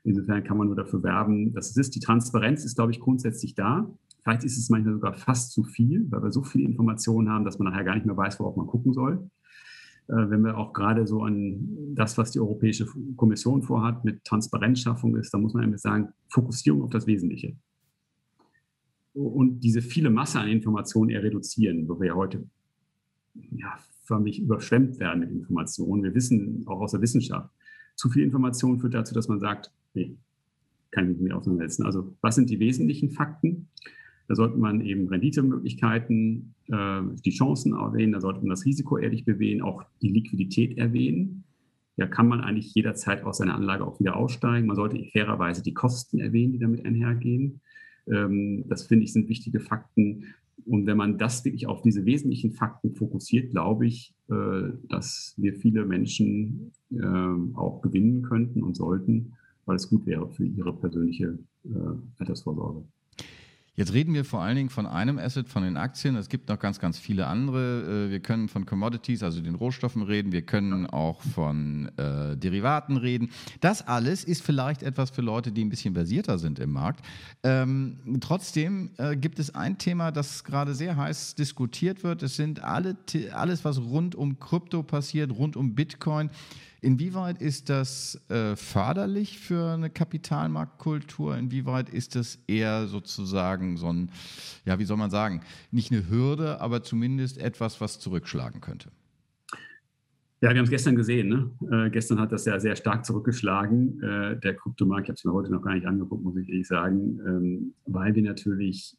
Insofern 0.04 0.44
kann 0.44 0.58
man 0.58 0.66
nur 0.66 0.76
dafür 0.76 1.02
werben, 1.02 1.52
dass 1.52 1.70
es 1.70 1.76
ist. 1.76 1.94
Die 1.94 2.00
Transparenz 2.00 2.64
ist, 2.64 2.76
glaube 2.76 2.92
ich, 2.92 3.00
grundsätzlich 3.00 3.54
da. 3.54 3.90
Vielleicht 4.22 4.44
ist 4.44 4.58
es 4.58 4.70
manchmal 4.70 4.94
sogar 4.94 5.14
fast 5.14 5.52
zu 5.52 5.64
viel, 5.64 6.06
weil 6.10 6.22
wir 6.22 6.32
so 6.32 6.42
viele 6.42 6.64
Informationen 6.64 7.28
haben, 7.28 7.44
dass 7.44 7.58
man 7.58 7.70
nachher 7.70 7.84
gar 7.84 7.94
nicht 7.94 8.06
mehr 8.06 8.16
weiß, 8.16 8.40
worauf 8.40 8.56
man 8.56 8.66
gucken 8.66 8.92
soll. 8.92 9.30
Äh, 10.08 10.30
wenn 10.30 10.42
wir 10.42 10.58
auch 10.58 10.72
gerade 10.72 11.06
so 11.06 11.22
an 11.22 11.94
das, 11.94 12.18
was 12.18 12.30
die 12.32 12.40
Europäische 12.40 12.86
Kommission 13.16 13.62
vorhat, 13.62 14.04
mit 14.04 14.24
Transparenzschaffung 14.24 15.16
ist, 15.16 15.32
da 15.32 15.38
muss 15.38 15.54
man 15.54 15.64
einfach 15.64 15.78
sagen, 15.78 16.12
Fokussierung 16.28 16.82
auf 16.82 16.90
das 16.90 17.06
Wesentliche. 17.06 17.56
Und 19.14 19.60
diese 19.60 19.80
viele 19.80 20.10
Masse 20.10 20.40
an 20.40 20.48
Informationen 20.48 21.10
eher 21.10 21.22
reduzieren, 21.22 21.88
wo 21.88 22.00
wir 22.00 22.08
ja 22.08 22.14
heute 22.14 22.44
ja, 23.52 23.78
förmlich 24.02 24.40
überschwemmt 24.40 24.98
werden 24.98 25.20
mit 25.20 25.30
Informationen. 25.30 26.02
Wir 26.02 26.14
wissen 26.14 26.64
auch 26.66 26.80
aus 26.80 26.92
der 26.92 27.00
Wissenschaft, 27.00 27.50
zu 27.96 28.08
viel 28.08 28.24
Information 28.24 28.78
führt 28.80 28.94
dazu, 28.94 29.14
dass 29.14 29.28
man 29.28 29.38
sagt, 29.38 29.72
nee, 29.94 30.16
kann 30.90 31.04
ich 31.04 31.16
mich 31.16 31.20
nicht 31.20 31.32
auseinandersetzen. 31.32 31.84
Also 31.84 32.16
was 32.20 32.34
sind 32.34 32.50
die 32.50 32.58
wesentlichen 32.58 33.10
Fakten? 33.10 33.68
Da 34.28 34.34
sollte 34.34 34.58
man 34.58 34.80
eben 34.80 35.08
Renditemöglichkeiten, 35.08 36.54
äh, 36.68 37.02
die 37.24 37.30
Chancen 37.30 37.74
erwähnen, 37.74 38.12
da 38.12 38.20
sollte 38.20 38.40
man 38.40 38.50
das 38.50 38.64
Risiko 38.64 38.98
ehrlich 38.98 39.24
bewähnen, 39.24 39.62
auch 39.62 39.84
die 40.00 40.08
Liquidität 40.08 40.78
erwähnen. 40.78 41.44
Da 41.96 42.06
kann 42.06 42.26
man 42.26 42.40
eigentlich 42.40 42.74
jederzeit 42.74 43.24
aus 43.24 43.38
seiner 43.38 43.54
Anlage 43.54 43.86
auch 43.86 44.00
wieder 44.00 44.16
aussteigen. 44.16 44.66
Man 44.66 44.76
sollte 44.76 45.04
fairerweise 45.12 45.62
die 45.62 45.74
Kosten 45.74 46.18
erwähnen, 46.18 46.52
die 46.52 46.58
damit 46.58 46.84
einhergehen. 46.84 47.60
Ähm, 48.10 48.64
das 48.68 48.86
finde 48.86 49.04
ich 49.04 49.12
sind 49.12 49.28
wichtige 49.28 49.60
Fakten. 49.60 50.24
Und 50.64 50.86
wenn 50.86 50.96
man 50.96 51.18
das 51.18 51.44
wirklich 51.44 51.66
auf 51.66 51.82
diese 51.82 52.04
wesentlichen 52.04 52.52
Fakten 52.52 52.94
fokussiert, 52.94 53.50
glaube 53.50 53.86
ich, 53.86 54.14
äh, 54.28 54.70
dass 54.88 55.34
wir 55.36 55.54
viele 55.54 55.84
Menschen 55.84 56.72
äh, 56.90 56.96
auch 57.54 57.82
gewinnen 57.82 58.22
könnten 58.22 58.62
und 58.62 58.74
sollten, 58.74 59.34
weil 59.66 59.76
es 59.76 59.88
gut 59.88 60.06
wäre 60.06 60.28
für 60.30 60.44
ihre 60.44 60.74
persönliche 60.74 61.38
äh, 61.64 61.68
Altersvorsorge. 62.18 62.84
Jetzt 63.76 63.92
reden 63.92 64.14
wir 64.14 64.24
vor 64.24 64.40
allen 64.40 64.54
Dingen 64.54 64.70
von 64.70 64.86
einem 64.86 65.18
Asset, 65.18 65.48
von 65.48 65.64
den 65.64 65.76
Aktien. 65.76 66.14
Es 66.14 66.28
gibt 66.28 66.48
noch 66.48 66.60
ganz, 66.60 66.78
ganz 66.78 66.96
viele 66.96 67.26
andere. 67.26 68.06
Äh, 68.06 68.10
wir 68.10 68.20
können 68.20 68.48
von 68.48 68.66
Commodities, 68.66 69.24
also 69.24 69.40
den 69.40 69.56
Rohstoffen 69.56 70.02
reden. 70.02 70.30
Wir 70.30 70.42
können 70.42 70.86
auch 70.86 71.20
von 71.22 71.90
äh, 71.96 72.36
Derivaten 72.36 72.96
reden. 72.96 73.30
Das 73.60 73.86
alles 73.86 74.22
ist 74.22 74.42
vielleicht 74.42 74.84
etwas 74.84 75.10
für 75.10 75.22
Leute, 75.22 75.50
die 75.50 75.64
ein 75.64 75.70
bisschen 75.70 75.94
versierter 75.94 76.38
sind 76.38 76.60
im 76.60 76.70
Markt. 76.70 77.04
Ähm, 77.42 77.98
trotzdem 78.20 78.90
äh, 78.96 79.16
gibt 79.16 79.40
es 79.40 79.56
ein 79.56 79.76
Thema, 79.76 80.12
das 80.12 80.44
gerade 80.44 80.72
sehr 80.74 80.96
heiß 80.96 81.34
diskutiert 81.34 82.04
wird. 82.04 82.22
Es 82.22 82.36
sind 82.36 82.62
alle, 82.62 82.96
alles, 83.32 83.64
was 83.64 83.80
rund 83.80 84.14
um 84.14 84.38
Krypto 84.38 84.84
passiert, 84.84 85.32
rund 85.32 85.56
um 85.56 85.74
Bitcoin. 85.74 86.30
Inwieweit 86.84 87.40
ist 87.40 87.70
das 87.70 88.20
äh, 88.28 88.56
förderlich 88.56 89.38
für 89.38 89.72
eine 89.72 89.88
Kapitalmarktkultur? 89.88 91.36
Inwieweit 91.36 91.88
ist 91.88 92.14
das 92.14 92.38
eher 92.46 92.86
sozusagen 92.88 93.78
so 93.78 93.90
ein, 93.90 94.10
ja, 94.66 94.78
wie 94.78 94.84
soll 94.84 94.98
man 94.98 95.10
sagen, 95.10 95.40
nicht 95.70 95.90
eine 95.90 96.10
Hürde, 96.10 96.60
aber 96.60 96.82
zumindest 96.82 97.38
etwas, 97.38 97.80
was 97.80 97.98
zurückschlagen 98.00 98.60
könnte? 98.60 98.90
Ja, 100.42 100.50
wir 100.50 100.58
haben 100.58 100.64
es 100.64 100.70
gestern 100.70 100.94
gesehen. 100.94 101.28
Ne? 101.28 101.86
Äh, 101.86 101.90
gestern 101.90 102.20
hat 102.20 102.30
das 102.30 102.44
ja 102.44 102.60
sehr 102.60 102.76
stark 102.76 103.06
zurückgeschlagen. 103.06 104.02
Äh, 104.02 104.40
der 104.40 104.54
Kryptomarkt, 104.54 105.04
ich 105.04 105.08
habe 105.08 105.16
es 105.16 105.24
mir 105.24 105.32
heute 105.32 105.50
noch 105.50 105.62
gar 105.62 105.74
nicht 105.74 105.86
angeguckt, 105.86 106.22
muss 106.22 106.36
ich 106.36 106.46
ehrlich 106.50 106.66
sagen, 106.66 107.18
ähm, 107.26 107.74
weil 107.86 108.14
wir 108.14 108.22
natürlich 108.22 108.94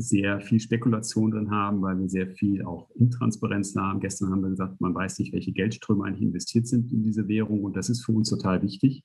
sehr 0.00 0.40
viel 0.40 0.60
Spekulation 0.60 1.32
drin 1.32 1.50
haben, 1.50 1.82
weil 1.82 1.98
wir 1.98 2.08
sehr 2.08 2.28
viel 2.28 2.62
auch 2.62 2.88
Intransparenz 2.94 3.74
haben. 3.74 3.98
Gestern 3.98 4.30
haben 4.30 4.42
wir 4.42 4.50
gesagt, 4.50 4.80
man 4.80 4.94
weiß 4.94 5.18
nicht, 5.18 5.32
welche 5.32 5.50
Geldströme 5.50 6.04
eigentlich 6.04 6.22
investiert 6.22 6.68
sind 6.68 6.92
in 6.92 7.02
diese 7.02 7.26
Währung 7.26 7.64
und 7.64 7.76
das 7.76 7.90
ist 7.90 8.04
für 8.04 8.12
uns 8.12 8.30
total 8.30 8.62
wichtig. 8.62 9.02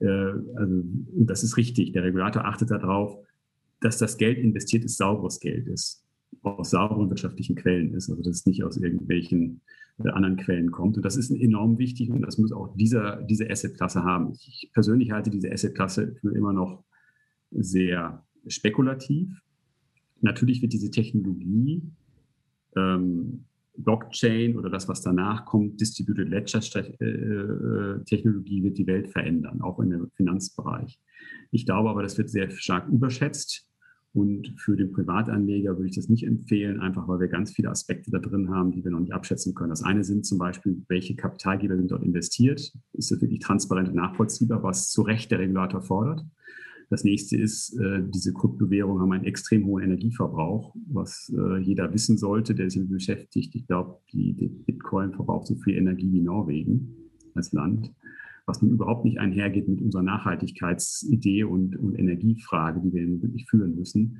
Äh, 0.00 0.06
also, 0.06 0.74
und 0.74 1.26
das 1.26 1.42
ist 1.42 1.58
richtig. 1.58 1.92
Der 1.92 2.02
Regulator 2.02 2.46
achtet 2.46 2.70
darauf, 2.70 3.18
dass 3.80 3.98
das 3.98 4.16
Geld 4.16 4.38
investiert 4.38 4.84
ist, 4.84 4.96
sauberes 4.96 5.38
Geld 5.38 5.66
ist, 5.68 6.02
aus 6.40 6.70
sauberen 6.70 7.10
wirtschaftlichen 7.10 7.54
Quellen 7.54 7.92
ist, 7.92 8.08
also 8.08 8.22
dass 8.22 8.36
es 8.36 8.46
nicht 8.46 8.64
aus 8.64 8.78
irgendwelchen 8.78 9.60
äh, 10.02 10.08
anderen 10.08 10.38
Quellen 10.38 10.70
kommt. 10.70 10.96
Und 10.96 11.04
das 11.04 11.16
ist 11.16 11.30
enorm 11.30 11.76
wichtig 11.76 12.10
und 12.10 12.22
das 12.22 12.38
muss 12.38 12.52
auch 12.52 12.74
dieser, 12.74 13.20
diese 13.20 13.50
Assetklasse 13.50 14.02
haben. 14.02 14.32
Ich 14.32 14.70
persönlich 14.72 15.10
halte 15.10 15.28
diese 15.28 15.52
Assetklasse 15.52 16.14
für 16.22 16.34
immer 16.34 16.54
noch 16.54 16.84
sehr 17.50 18.24
spekulativ 18.46 19.41
natürlich 20.22 20.62
wird 20.62 20.72
diese 20.72 20.90
Technologie, 20.90 21.82
ähm, 22.76 23.44
Blockchain 23.76 24.56
oder 24.56 24.70
das, 24.70 24.88
was 24.88 25.02
danach 25.02 25.46
kommt, 25.46 25.80
Distributed 25.80 26.28
Ledger 26.28 26.60
äh, 27.00 27.04
äh, 27.04 28.04
Technologie 28.04 28.62
wird 28.62 28.78
die 28.78 28.86
Welt 28.86 29.08
verändern, 29.08 29.62
auch 29.62 29.78
dem 29.78 30.10
Finanzbereich. 30.14 31.00
Ich 31.50 31.64
glaube 31.64 31.90
aber, 31.90 32.02
das 32.02 32.18
wird 32.18 32.30
sehr 32.30 32.50
stark 32.50 32.88
überschätzt. 32.88 33.66
Und 34.14 34.52
für 34.58 34.76
den 34.76 34.92
Privatanleger 34.92 35.74
würde 35.78 35.88
ich 35.88 35.94
das 35.94 36.10
nicht 36.10 36.26
empfehlen, 36.26 36.80
einfach 36.80 37.08
weil 37.08 37.20
wir 37.20 37.28
ganz 37.28 37.52
viele 37.52 37.70
Aspekte 37.70 38.10
da 38.10 38.18
drin 38.18 38.50
haben, 38.50 38.70
die 38.70 38.84
wir 38.84 38.90
noch 38.90 39.00
nicht 39.00 39.14
abschätzen 39.14 39.54
können. 39.54 39.70
Das 39.70 39.82
eine 39.82 40.04
sind 40.04 40.26
zum 40.26 40.36
Beispiel, 40.36 40.82
welche 40.88 41.16
Kapitalgeber 41.16 41.78
sind 41.78 41.90
dort 41.90 42.02
investiert? 42.02 42.60
Ist 42.92 43.10
das 43.10 43.22
wirklich 43.22 43.40
transparent 43.40 43.88
und 43.88 43.94
nachvollziehbar, 43.94 44.62
was 44.62 44.90
zu 44.90 45.00
Recht 45.00 45.30
der 45.30 45.38
Regulator 45.38 45.80
fordert? 45.80 46.26
Das 46.92 47.04
nächste 47.04 47.38
ist, 47.38 47.72
äh, 47.80 48.02
diese 48.14 48.34
Kryptowährungen 48.34 49.00
haben 49.00 49.12
einen 49.12 49.24
extrem 49.24 49.64
hohen 49.64 49.84
Energieverbrauch, 49.84 50.76
was 50.88 51.32
äh, 51.34 51.56
jeder 51.62 51.90
wissen 51.94 52.18
sollte, 52.18 52.54
der 52.54 52.68
sich 52.68 52.86
beschäftigt. 52.86 53.54
Ich 53.54 53.66
glaube, 53.66 54.00
die, 54.12 54.34
Bitcoin 54.66 55.14
verbraucht 55.14 55.46
so 55.46 55.54
viel 55.54 55.78
Energie 55.78 56.12
wie 56.12 56.20
Norwegen 56.20 56.94
als 57.34 57.50
Land, 57.52 57.90
was 58.44 58.60
nun 58.60 58.72
überhaupt 58.72 59.06
nicht 59.06 59.18
einhergeht 59.18 59.68
mit 59.68 59.80
unserer 59.80 60.02
Nachhaltigkeitsidee 60.02 61.44
und, 61.44 61.76
und 61.76 61.98
Energiefrage, 61.98 62.82
die 62.84 62.92
wir 62.92 63.22
wirklich 63.22 63.48
führen 63.48 63.74
müssen. 63.74 64.18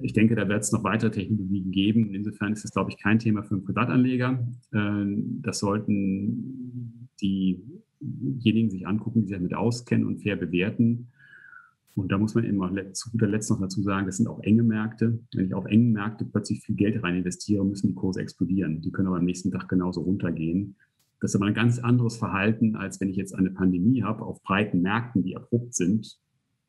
Ich 0.00 0.14
denke, 0.14 0.34
da 0.34 0.48
wird 0.48 0.62
es 0.62 0.72
noch 0.72 0.84
weitere 0.84 1.10
Technologien 1.10 1.70
geben. 1.72 2.14
Insofern 2.14 2.54
ist 2.54 2.64
das, 2.64 2.72
glaube 2.72 2.90
ich, 2.90 2.96
kein 2.96 3.18
Thema 3.18 3.42
für 3.42 3.56
einen 3.56 3.64
Privatanleger. 3.66 4.48
Äh, 4.72 5.04
das 5.42 5.58
sollten 5.58 7.10
diejenigen 7.20 8.70
sich 8.70 8.86
angucken, 8.86 9.20
die 9.20 9.26
sich 9.26 9.36
damit 9.36 9.52
auskennen 9.52 10.06
und 10.06 10.22
fair 10.22 10.36
bewerten. 10.36 11.08
Und 11.98 12.12
da 12.12 12.18
muss 12.18 12.36
man 12.36 12.44
immer 12.44 12.72
zu 12.92 13.10
guter 13.10 13.26
Letzt 13.26 13.50
noch 13.50 13.60
dazu 13.60 13.82
sagen, 13.82 14.06
das 14.06 14.18
sind 14.18 14.28
auch 14.28 14.40
enge 14.44 14.62
Märkte. 14.62 15.18
Wenn 15.34 15.46
ich 15.46 15.54
auf 15.54 15.64
engen 15.66 15.92
Märkte 15.92 16.24
plötzlich 16.24 16.60
viel 16.60 16.76
Geld 16.76 17.02
rein 17.02 17.16
investiere, 17.16 17.64
müssen 17.64 17.88
die 17.88 17.94
Kurse 17.94 18.20
explodieren. 18.20 18.80
Die 18.80 18.92
können 18.92 19.08
aber 19.08 19.16
am 19.16 19.24
nächsten 19.24 19.50
Tag 19.50 19.68
genauso 19.68 20.02
runtergehen. 20.02 20.76
Das 21.20 21.32
ist 21.32 21.34
aber 21.34 21.46
ein 21.46 21.54
ganz 21.54 21.80
anderes 21.80 22.16
Verhalten, 22.16 22.76
als 22.76 23.00
wenn 23.00 23.08
ich 23.08 23.16
jetzt 23.16 23.34
eine 23.34 23.50
Pandemie 23.50 24.04
habe 24.04 24.24
auf 24.24 24.40
breiten 24.44 24.80
Märkten, 24.80 25.24
die 25.24 25.36
abrupt 25.36 25.74
sind. 25.74 26.20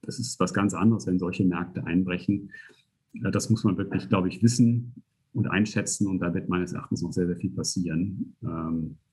Das 0.01 0.17
ist 0.17 0.39
was 0.39 0.51
ganz 0.51 0.73
anderes, 0.73 1.05
wenn 1.05 1.19
solche 1.19 1.45
Märkte 1.45 1.85
einbrechen. 1.85 2.49
Das 3.13 3.51
muss 3.51 3.63
man 3.63 3.77
wirklich, 3.77 4.09
glaube 4.09 4.29
ich, 4.29 4.41
wissen 4.41 4.95
und 5.33 5.47
einschätzen. 5.47 6.07
Und 6.07 6.19
da 6.19 6.33
wird 6.33 6.49
meines 6.49 6.73
Erachtens 6.73 7.03
noch 7.03 7.13
sehr, 7.13 7.27
sehr 7.27 7.37
viel 7.37 7.51
passieren. 7.51 8.35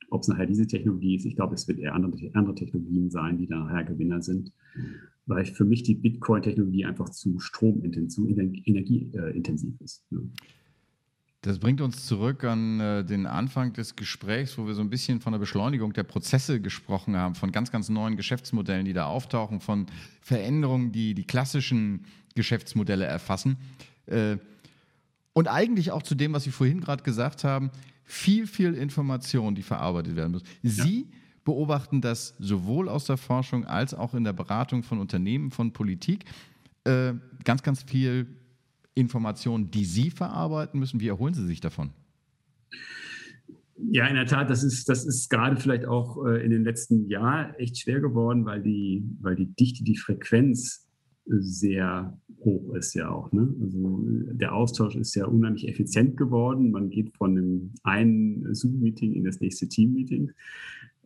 Ob 0.09 0.23
es 0.23 0.29
nachher 0.29 0.47
diese 0.47 0.66
Technologie 0.66 1.16
ist, 1.16 1.27
ich 1.27 1.37
glaube, 1.37 1.55
es 1.55 1.66
wird 1.69 1.79
eher 1.79 1.95
andere, 1.95 2.16
andere 2.35 2.55
Technologien 2.55 3.11
sein, 3.11 3.38
die 3.38 3.47
dann 3.47 3.66
nachher 3.66 3.85
Gewinner 3.85 4.23
sind 4.23 4.53
weil 5.27 5.45
für 5.45 5.64
mich 5.64 5.83
die 5.83 5.95
Bitcoin-Technologie 5.95 6.87
einfach 6.87 7.11
zu 7.11 7.38
stromintensiv, 7.40 8.14
zu 8.14 8.29
energieintensiv 8.29 9.81
ist. 9.81 10.05
Das 11.42 11.59
bringt 11.59 11.81
uns 11.81 12.07
zurück 12.07 12.45
an 12.45 12.81
äh, 12.81 13.05
den 13.05 13.27
Anfang 13.27 13.73
des 13.73 13.95
Gesprächs, 13.95 14.57
wo 14.59 14.66
wir 14.66 14.75
so 14.75 14.81
ein 14.81 14.90
bisschen 14.90 15.21
von 15.21 15.33
der 15.33 15.38
Beschleunigung 15.38 15.92
der 15.92 16.03
Prozesse 16.03 16.61
gesprochen 16.61 17.16
haben, 17.16 17.35
von 17.35 17.53
ganz, 17.53 17.71
ganz 17.71 17.88
neuen 17.88 18.16
Geschäftsmodellen, 18.16 18.85
die 18.85 18.92
da 18.92 19.07
auftauchen, 19.07 19.61
von 19.61 19.87
Veränderungen, 20.21 20.92
die 20.92 21.14
die 21.14 21.25
klassischen 21.25 22.05
Geschäftsmodelle 22.35 23.05
erfassen. 23.05 23.59
Äh, 24.07 24.38
und 25.35 25.49
eigentlich 25.49 25.90
auch 25.90 26.03
zu 26.03 26.14
dem, 26.14 26.33
was 26.33 26.45
Sie 26.45 26.51
vorhin 26.51 26.81
gerade 26.81 27.03
gesagt 27.03 27.45
haben, 27.45 27.71
viel, 28.07 28.47
viel 28.47 28.75
Information, 28.75 29.55
die 29.55 29.62
verarbeitet 29.62 30.16
werden 30.16 30.33
muss. 30.33 30.42
Sie 30.62 31.01
ja. 31.01 31.16
beobachten 31.45 32.01
das 32.01 32.35
sowohl 32.38 32.88
aus 32.88 33.05
der 33.05 33.16
Forschung 33.16 33.64
als 33.66 33.92
auch 33.92 34.14
in 34.14 34.25
der 34.25 34.33
Beratung 34.33 34.83
von 34.83 35.01
Unternehmen, 35.01 35.51
von 35.51 35.73
Politik. 35.73 36.25
Äh, 36.85 37.14
ganz, 37.45 37.62
ganz 37.62 37.83
viel 37.83 38.27
Informationen, 38.95 39.71
die 39.71 39.85
Sie 39.85 40.11
verarbeiten 40.11 40.81
müssen. 40.81 41.01
Wie 41.01 41.09
erholen 41.09 41.35
Sie 41.35 41.45
sich 41.45 41.61
davon? 41.61 41.90
Ja, 43.90 44.07
in 44.07 44.14
der 44.14 44.27
Tat, 44.27 44.49
das 44.49 44.62
ist, 44.62 44.88
das 44.88 45.05
ist 45.05 45.29
gerade 45.29 45.57
vielleicht 45.57 45.85
auch 45.85 46.25
äh, 46.25 46.42
in 46.42 46.51
den 46.51 46.64
letzten 46.64 47.09
Jahren 47.09 47.55
echt 47.57 47.79
schwer 47.79 48.01
geworden, 48.01 48.47
weil 48.47 48.62
die, 48.62 49.05
weil 49.21 49.37
die 49.37 49.55
Dichte, 49.55 49.85
die 49.85 49.97
Frequenz 49.97 50.86
sehr 51.26 52.18
hoch 52.40 52.74
ist 52.74 52.94
ja 52.94 53.10
auch. 53.10 53.32
Ne? 53.32 53.54
Also 53.60 54.04
der 54.32 54.54
Austausch 54.54 54.96
ist 54.96 55.14
ja 55.14 55.26
unheimlich 55.26 55.68
effizient 55.68 56.16
geworden. 56.16 56.70
Man 56.70 56.90
geht 56.90 57.16
von 57.16 57.34
dem 57.34 57.72
einen 57.82 58.54
Zoom-Meeting 58.54 59.12
in 59.14 59.24
das 59.24 59.40
nächste 59.40 59.68
Team-Meeting 59.68 60.32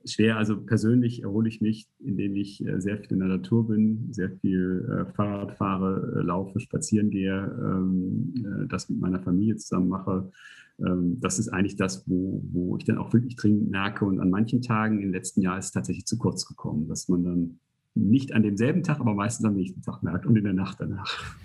schwer. 0.05 0.37
Also 0.37 0.61
persönlich 0.61 1.23
erhole 1.23 1.49
ich 1.49 1.61
mich, 1.61 1.89
indem 1.99 2.37
ich 2.37 2.65
äh, 2.67 2.81
sehr 2.81 2.99
viel 2.99 3.13
in 3.13 3.19
der 3.21 3.29
Natur 3.29 3.69
bin, 3.69 4.13
sehr 4.13 4.31
viel 4.31 4.87
äh, 4.91 5.13
Fahrrad 5.13 5.57
fahre, 5.57 6.17
äh, 6.17 6.23
laufe, 6.23 6.61
spazieren 6.61 7.11
gehe, 7.11 7.57
ähm, 7.63 8.35
äh, 8.37 8.67
das 8.69 8.89
mit 8.89 9.01
meiner 9.01 9.21
Familie 9.21 9.57
zusammen 9.57 9.89
mache. 9.89 10.31
Ähm, 10.79 11.19
das 11.21 11.39
ist 11.39 11.49
eigentlich 11.49 11.77
das, 11.77 12.09
wo, 12.09 12.43
wo 12.51 12.77
ich 12.77 12.85
dann 12.85 12.99
auch 12.99 13.13
wirklich 13.13 13.37
dringend 13.37 13.71
merke. 13.71 14.05
Und 14.05 14.21
an 14.21 14.31
manchen 14.31 14.63
Tagen 14.63 15.03
im 15.03 15.13
letzten 15.13 15.43
Jahr 15.43 15.59
ist 15.59 15.67
es 15.67 15.73
tatsächlich 15.73 16.07
zu 16.07 16.19
kurz 16.19 16.47
gekommen, 16.47 16.89
dass 16.89 17.09
man 17.09 17.25
dann 17.25 17.61
nicht 17.95 18.33
an 18.33 18.43
demselben 18.43 18.83
Tag, 18.83 19.01
aber 19.01 19.15
meistens 19.15 19.47
am 19.47 19.55
nächsten 19.55 19.83
Tag 19.83 20.03
merkt 20.03 20.27
und 20.27 20.37
in 20.37 20.45
der 20.45 20.53
Nacht 20.53 20.79
danach. 20.81 21.37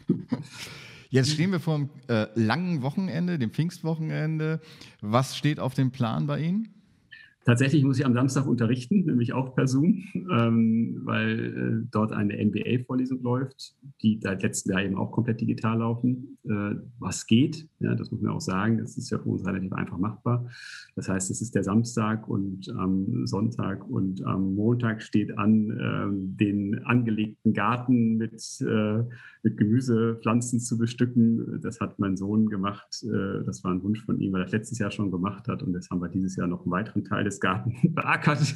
Jetzt 1.09 1.31
stehen 1.31 1.51
wir 1.51 1.59
vor 1.59 1.75
einem 1.75 1.89
äh, 2.07 2.27
langen 2.35 2.81
Wochenende, 2.81 3.39
dem 3.39 3.51
Pfingstwochenende. 3.51 4.59
Was 5.01 5.37
steht 5.37 5.59
auf 5.59 5.73
dem 5.73 5.91
Plan 5.91 6.27
bei 6.27 6.39
Ihnen? 6.41 6.74
Tatsächlich 7.45 7.83
muss 7.83 7.99
ich 7.99 8.05
am 8.07 8.15
Samstag 8.15 8.47
unterrichten, 8.47 9.05
nämlich 9.05 9.33
auch 9.33 9.53
per 9.53 9.67
Zoom, 9.67 10.03
ähm, 10.31 11.01
weil 11.03 11.83
äh, 11.83 11.87
dort 11.91 12.11
eine 12.11 12.43
MBA-Vorlesung 12.43 13.21
läuft, 13.21 13.75
die 14.01 14.19
seit 14.19 14.41
letztem 14.41 14.73
Jahr 14.73 14.83
eben 14.83 14.97
auch 14.97 15.11
komplett 15.11 15.41
digital 15.41 15.77
laufen. 15.77 16.39
Äh, 16.43 16.75
was 16.97 17.27
geht, 17.27 17.67
ja, 17.79 17.93
das 17.93 18.09
muss 18.09 18.21
man 18.21 18.33
auch 18.33 18.41
sagen, 18.41 18.79
das 18.79 18.97
ist 18.97 19.11
ja 19.11 19.19
für 19.19 19.29
uns 19.29 19.45
relativ 19.45 19.73
einfach 19.73 19.99
machbar. 19.99 20.49
Das 20.95 21.07
heißt, 21.07 21.29
es 21.29 21.39
ist 21.39 21.53
der 21.53 21.63
Samstag 21.63 22.27
und 22.27 22.67
am 22.71 23.27
Sonntag 23.27 23.87
und 23.87 24.25
am 24.25 24.55
Montag 24.55 25.03
steht 25.03 25.37
an, 25.37 25.69
äh, 25.69 26.35
den 26.41 26.83
angelegten 26.83 27.53
Garten 27.53 28.17
mit, 28.17 28.41
äh, 28.61 29.03
mit 29.43 29.57
Gemüsepflanzen 29.57 30.59
zu 30.59 30.79
bestücken. 30.79 31.61
Das 31.61 31.79
hat 31.79 31.99
mein 31.99 32.17
Sohn 32.17 32.49
gemacht. 32.49 33.03
Äh, 33.03 33.43
das 33.45 33.63
war 33.63 33.69
ein 33.69 33.83
Wunsch 33.83 34.03
von 34.03 34.19
ihm, 34.19 34.33
weil 34.33 34.41
er 34.41 34.45
das 34.45 34.53
letztes 34.53 34.79
Jahr 34.79 34.89
schon 34.89 35.11
gemacht 35.11 35.47
hat. 35.47 35.61
Und 35.61 35.75
jetzt 35.75 35.91
haben 35.91 36.01
wir 36.01 36.09
dieses 36.09 36.35
Jahr 36.35 36.47
noch 36.47 36.63
einen 36.63 36.71
weiteren 36.71 37.03
Teil 37.03 37.23
des 37.23 37.34
Gartens 37.39 37.75
beackert. 37.83 38.55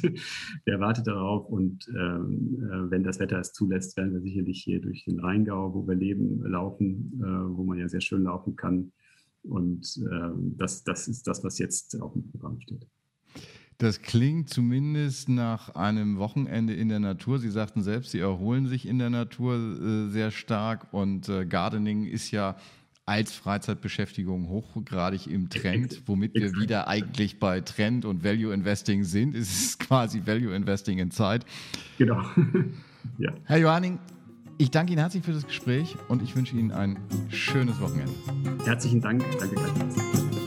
Der 0.66 0.80
wartet 0.80 1.06
darauf. 1.06 1.46
Und 1.48 1.88
ähm, 1.88 2.58
äh, 2.62 2.90
wenn 2.90 3.04
das 3.04 3.20
Wetter 3.20 3.38
es 3.38 3.52
zulässt, 3.52 3.96
werden 3.96 4.12
wir 4.12 4.20
sicherlich 4.20 4.62
hier 4.62 4.80
durch 4.80 5.04
den 5.04 5.20
Rheingau, 5.20 5.74
wo 5.74 5.86
wir 5.86 5.94
leben, 5.94 6.42
laufen, 6.44 7.20
äh, 7.22 7.56
wo 7.56 7.64
man 7.64 7.78
ja 7.78 7.88
sehr 7.88 8.00
schön 8.00 8.24
laufen 8.24 8.56
kann. 8.56 8.92
Und 9.42 9.98
ähm, 10.12 10.54
das, 10.56 10.84
das 10.84 11.08
ist 11.08 11.26
das, 11.26 11.42
was 11.44 11.58
jetzt 11.58 12.00
auf 12.00 12.12
dem 12.12 12.26
Programm 12.30 12.60
steht. 12.60 12.86
Das 13.80 14.02
klingt 14.02 14.50
zumindest 14.50 15.30
nach 15.30 15.74
einem 15.74 16.18
Wochenende 16.18 16.74
in 16.74 16.90
der 16.90 17.00
Natur. 17.00 17.38
Sie 17.38 17.50
sagten 17.50 17.82
selbst, 17.82 18.10
Sie 18.10 18.18
erholen 18.18 18.66
sich 18.66 18.86
in 18.86 18.98
der 18.98 19.08
Natur 19.08 19.54
äh, 19.54 20.10
sehr 20.10 20.30
stark 20.30 20.92
und 20.92 21.30
äh, 21.30 21.46
Gardening 21.46 22.04
ist 22.04 22.30
ja 22.30 22.56
als 23.10 23.32
Freizeitbeschäftigung 23.34 24.48
hochgradig 24.48 25.26
im 25.26 25.50
Trend, 25.50 26.02
womit 26.06 26.32
wir 26.34 26.52
wieder 26.52 26.86
eigentlich 26.86 27.40
bei 27.40 27.60
Trend 27.60 28.04
und 28.04 28.22
Value 28.22 28.54
Investing 28.54 29.02
sind. 29.02 29.34
Es 29.34 29.50
ist 29.50 29.80
quasi 29.80 30.22
Value 30.24 30.54
Investing 30.54 30.98
in 30.98 31.10
Zeit. 31.10 31.44
Genau. 31.98 32.22
ja. 33.18 33.32
Herr 33.46 33.58
Johanning, 33.58 33.98
ich 34.58 34.70
danke 34.70 34.92
Ihnen 34.92 35.00
herzlich 35.00 35.24
für 35.24 35.32
das 35.32 35.44
Gespräch 35.44 35.96
und 36.06 36.22
ich 36.22 36.36
wünsche 36.36 36.54
Ihnen 36.54 36.70
ein 36.70 37.00
schönes 37.30 37.80
Wochenende. 37.80 38.12
Herzlichen 38.64 39.00
Dank. 39.00 39.24
Danke. 39.40 39.56
danke. 39.56 40.39